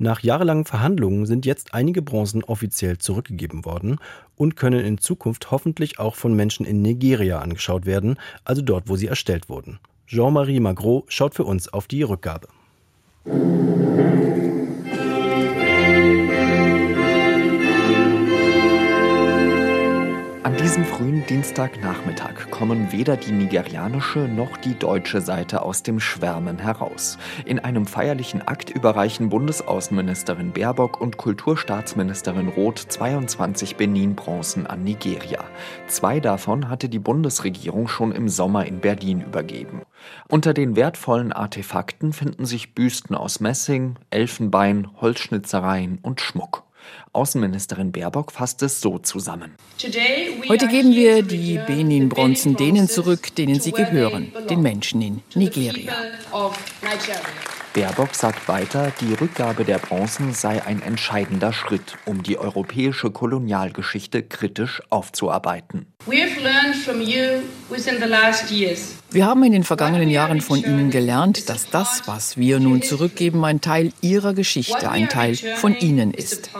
Nach 0.00 0.20
jahrelangen 0.20 0.64
Verhandlungen 0.64 1.26
sind 1.26 1.44
jetzt 1.44 1.74
einige 1.74 2.02
Bronzen 2.02 2.44
offiziell 2.44 2.98
zurückgegeben 2.98 3.64
worden 3.64 3.98
und 4.36 4.54
können 4.54 4.84
in 4.84 4.98
Zukunft 4.98 5.50
hoffentlich 5.50 5.98
auch 5.98 6.14
von 6.14 6.34
Menschen 6.34 6.64
in 6.64 6.82
Nigeria 6.82 7.40
angeschaut 7.40 7.84
werden, 7.84 8.16
also 8.44 8.62
dort, 8.62 8.88
wo 8.88 8.94
sie 8.94 9.08
erstellt 9.08 9.48
wurden. 9.48 9.80
Jean-Marie 10.06 10.60
Magro 10.60 11.04
schaut 11.08 11.34
für 11.34 11.42
uns 11.42 11.72
auf 11.72 11.88
die 11.88 12.04
Rückgabe. 12.04 12.46
Diesem 20.78 20.94
frühen 20.94 21.26
Dienstagnachmittag 21.26 22.50
kommen 22.52 22.92
weder 22.92 23.16
die 23.16 23.32
nigerianische 23.32 24.20
noch 24.20 24.56
die 24.58 24.78
deutsche 24.78 25.20
Seite 25.20 25.62
aus 25.62 25.82
dem 25.82 25.98
Schwärmen 25.98 26.60
heraus. 26.60 27.18
In 27.44 27.58
einem 27.58 27.84
feierlichen 27.84 28.46
Akt 28.46 28.70
überreichen 28.70 29.28
Bundesaußenministerin 29.28 30.52
Baerbock 30.52 31.00
und 31.00 31.16
Kulturstaatsministerin 31.16 32.46
Roth 32.46 32.78
22 32.78 33.74
Benin-Bronzen 33.74 34.68
an 34.68 34.84
Nigeria. 34.84 35.42
Zwei 35.88 36.20
davon 36.20 36.68
hatte 36.68 36.88
die 36.88 37.00
Bundesregierung 37.00 37.88
schon 37.88 38.12
im 38.12 38.28
Sommer 38.28 38.64
in 38.66 38.78
Berlin 38.78 39.22
übergeben. 39.22 39.82
Unter 40.28 40.54
den 40.54 40.76
wertvollen 40.76 41.32
Artefakten 41.32 42.12
finden 42.12 42.46
sich 42.46 42.76
Büsten 42.76 43.16
aus 43.16 43.40
Messing, 43.40 43.96
Elfenbein, 44.10 44.86
Holzschnitzereien 45.00 45.98
und 46.02 46.20
Schmuck. 46.20 46.67
Außenministerin 47.12 47.92
Baerbock 47.92 48.32
fasst 48.32 48.62
es 48.62 48.80
so 48.80 48.98
zusammen. 48.98 49.54
Heute 50.48 50.68
geben 50.68 50.94
wir 50.94 51.22
die 51.22 51.58
Benin-Bronzen 51.66 52.56
denen 52.56 52.88
zurück, 52.88 53.34
denen 53.34 53.60
sie 53.60 53.72
gehören, 53.72 54.32
den 54.48 54.62
Menschen 54.62 55.02
in 55.02 55.22
Nigeria. 55.34 55.92
Baerbock 57.78 58.12
sagt 58.16 58.48
weiter, 58.48 58.90
die 59.00 59.14
Rückgabe 59.14 59.64
der 59.64 59.78
Bronzen 59.78 60.34
sei 60.34 60.64
ein 60.64 60.82
entscheidender 60.82 61.52
Schritt, 61.52 61.94
um 62.06 62.24
die 62.24 62.36
europäische 62.36 63.12
Kolonialgeschichte 63.12 64.24
kritisch 64.24 64.82
aufzuarbeiten. 64.90 65.86
Wir 69.10 69.26
haben 69.26 69.44
in 69.44 69.52
den 69.52 69.62
vergangenen 69.62 70.10
Jahren 70.10 70.40
von 70.40 70.58
Ihnen 70.58 70.90
gelernt, 70.90 71.48
dass 71.48 71.70
das, 71.70 72.02
was 72.06 72.36
wir 72.36 72.58
nun 72.58 72.82
zurückgeben, 72.82 73.44
ein 73.44 73.60
Teil 73.60 73.92
Ihrer 74.00 74.34
Geschichte, 74.34 74.90
ein 74.90 75.08
Teil 75.08 75.36
von 75.36 75.76
Ihnen 75.76 76.12
ist. 76.12 76.50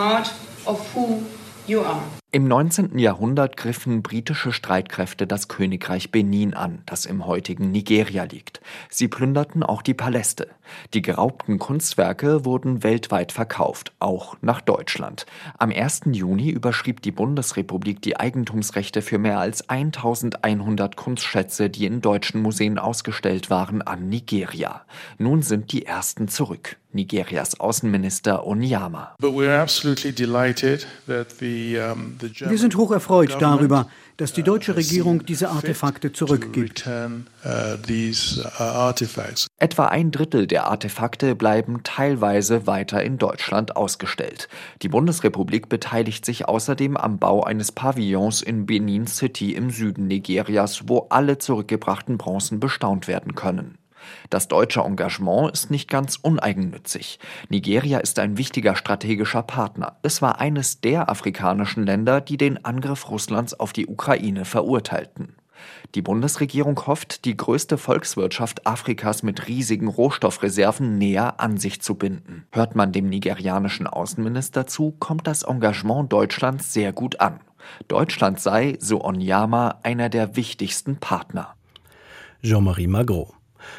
Im 2.31 2.47
19. 2.47 2.99
Jahrhundert 2.99 3.57
griffen 3.57 4.03
britische 4.03 4.53
Streitkräfte 4.53 5.27
das 5.27 5.49
Königreich 5.49 6.11
Benin 6.11 6.53
an, 6.53 6.83
das 6.85 7.07
im 7.07 7.25
heutigen 7.25 7.71
Nigeria 7.71 8.25
liegt. 8.25 8.61
Sie 8.91 9.09
plünderten 9.09 9.63
auch 9.63 9.81
die 9.81 9.95
Paläste. 9.95 10.49
Die 10.93 11.01
geraubten 11.01 11.59
Kunstwerke 11.59 12.45
wurden 12.45 12.83
weltweit 12.83 13.33
verkauft, 13.33 13.93
auch 13.99 14.37
nach 14.43 14.61
Deutschland. 14.61 15.25
Am 15.57 15.71
1. 15.71 16.03
Juni 16.13 16.51
überschrieb 16.51 17.01
die 17.01 17.13
Bundesrepublik 17.13 18.03
die 18.03 18.21
Eigentumsrechte 18.21 19.01
für 19.01 19.17
mehr 19.17 19.39
als 19.39 19.71
1100 19.71 20.97
Kunstschätze, 20.97 21.71
die 21.71 21.87
in 21.87 22.03
deutschen 22.03 22.43
Museen 22.43 22.79
ausgestellt 22.79 23.49
waren, 23.49 23.81
an 23.81 24.11
Nigeria. 24.11 24.83
Nun 25.17 25.41
sind 25.41 25.73
die 25.73 25.87
ersten 25.87 26.29
zurück. 26.29 26.77
Nigerias 26.99 27.61
Außenminister 27.61 28.45
Onyama. 28.45 29.15
Wir 29.21 29.67
sind 32.59 32.77
hoch 32.77 32.91
erfreut 32.91 33.37
darüber, 33.39 33.89
dass 34.17 34.33
die 34.33 34.43
deutsche 34.43 34.75
Regierung 34.75 35.25
diese 35.25 35.49
Artefakte 35.49 36.13
zurückgibt. 36.13 36.89
Uh, 36.89 37.21
uh, 37.49 38.93
Etwa 39.59 39.87
ein 39.87 40.11
Drittel 40.11 40.49
der 40.49 40.67
Artefakte 40.67 41.37
bleiben 41.37 41.85
teilweise 41.85 42.67
weiter 42.67 43.01
in 43.05 43.19
Deutschland 43.19 43.77
ausgestellt. 43.77 44.49
Die 44.83 44.89
Bundesrepublik 44.89 45.69
beteiligt 45.69 46.25
sich 46.25 46.49
außerdem 46.49 46.97
am 46.97 47.19
Bau 47.19 47.45
eines 47.45 47.71
Pavillons 47.71 48.43
in 48.43 48.67
Benin 48.67 49.07
City 49.07 49.53
im 49.53 49.71
Süden 49.71 50.09
Nigerias, 50.09 50.89
wo 50.89 51.07
alle 51.11 51.39
zurückgebrachten 51.39 52.19
Bronzen 52.19 52.59
bestaunt 52.59 53.07
werden 53.07 53.37
können. 53.37 53.79
Das 54.31 54.49
deutsche 54.49 54.81
Engagement 54.81 55.53
ist 55.53 55.71
nicht 55.71 55.89
ganz 55.89 56.17
uneigennützig. 56.17 57.19
Nigeria 57.49 57.99
ist 57.99 58.19
ein 58.19 58.37
wichtiger 58.37 58.77
strategischer 58.77 59.43
Partner. 59.43 59.97
Es 60.03 60.23
war 60.23 60.41
eines 60.41 60.81
der 60.81 61.09
afrikanischen 61.09 61.85
Länder, 61.85 62.21
die 62.21 62.37
den 62.37 62.65
Angriff 62.65 63.11
Russlands 63.11 63.59
auf 63.59 63.73
die 63.73 63.87
Ukraine 63.87 64.45
verurteilten. 64.45 65.35
Die 65.95 66.03
Bundesregierung 66.03 66.87
hofft, 66.87 67.25
die 67.25 67.37
größte 67.37 67.79
Volkswirtschaft 67.79 68.67
Afrikas 68.67 69.23
mit 69.23 69.49
riesigen 69.49 69.89
Rohstoffreserven 69.89 70.99
näher 70.99 71.41
an 71.41 71.57
sich 71.57 71.81
zu 71.81 71.95
binden. 71.95 72.47
Hört 72.53 72.77
man 72.77 72.93
dem 72.93 73.09
nigerianischen 73.09 73.87
Außenminister 73.87 74.67
zu, 74.67 74.93
kommt 74.99 75.27
das 75.27 75.43
Engagement 75.43 76.13
Deutschlands 76.13 76.73
sehr 76.73 76.93
gut 76.93 77.21
an. 77.21 77.41
Deutschland 77.89 78.41
sei, 78.41 78.77
so 78.81 79.03
Onyama, 79.03 79.81
einer 79.83 80.09
der 80.09 80.37
wichtigsten 80.37 80.97
Partner. 80.97 81.55
Jean-Marie 82.43 82.87
Magro. 82.87 83.35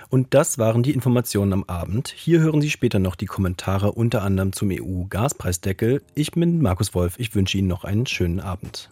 Und 0.10 0.34
das 0.34 0.58
waren 0.58 0.84
die 0.84 0.92
Informationen 0.92 1.54
am 1.54 1.64
Abend. 1.66 2.10
Hier 2.10 2.40
hören 2.40 2.62
Sie 2.62 2.70
später 2.70 3.00
noch 3.00 3.16
die 3.16 3.26
Kommentare 3.26 3.92
unter 3.92 4.24
anderem 4.24 4.54
zum 4.54 4.70
EU-Gaspreisdeckel. 4.72 6.02
Ich 6.16 6.32
bin 6.32 6.62
Markus 6.62 6.94
Wolf. 6.94 7.16
Ich 7.18 7.36
wünsche 7.36 7.58
Ihnen 7.58 7.68
noch 7.68 7.84
einen 7.84 8.06
schönen 8.06 8.40
Abend. 8.40 8.90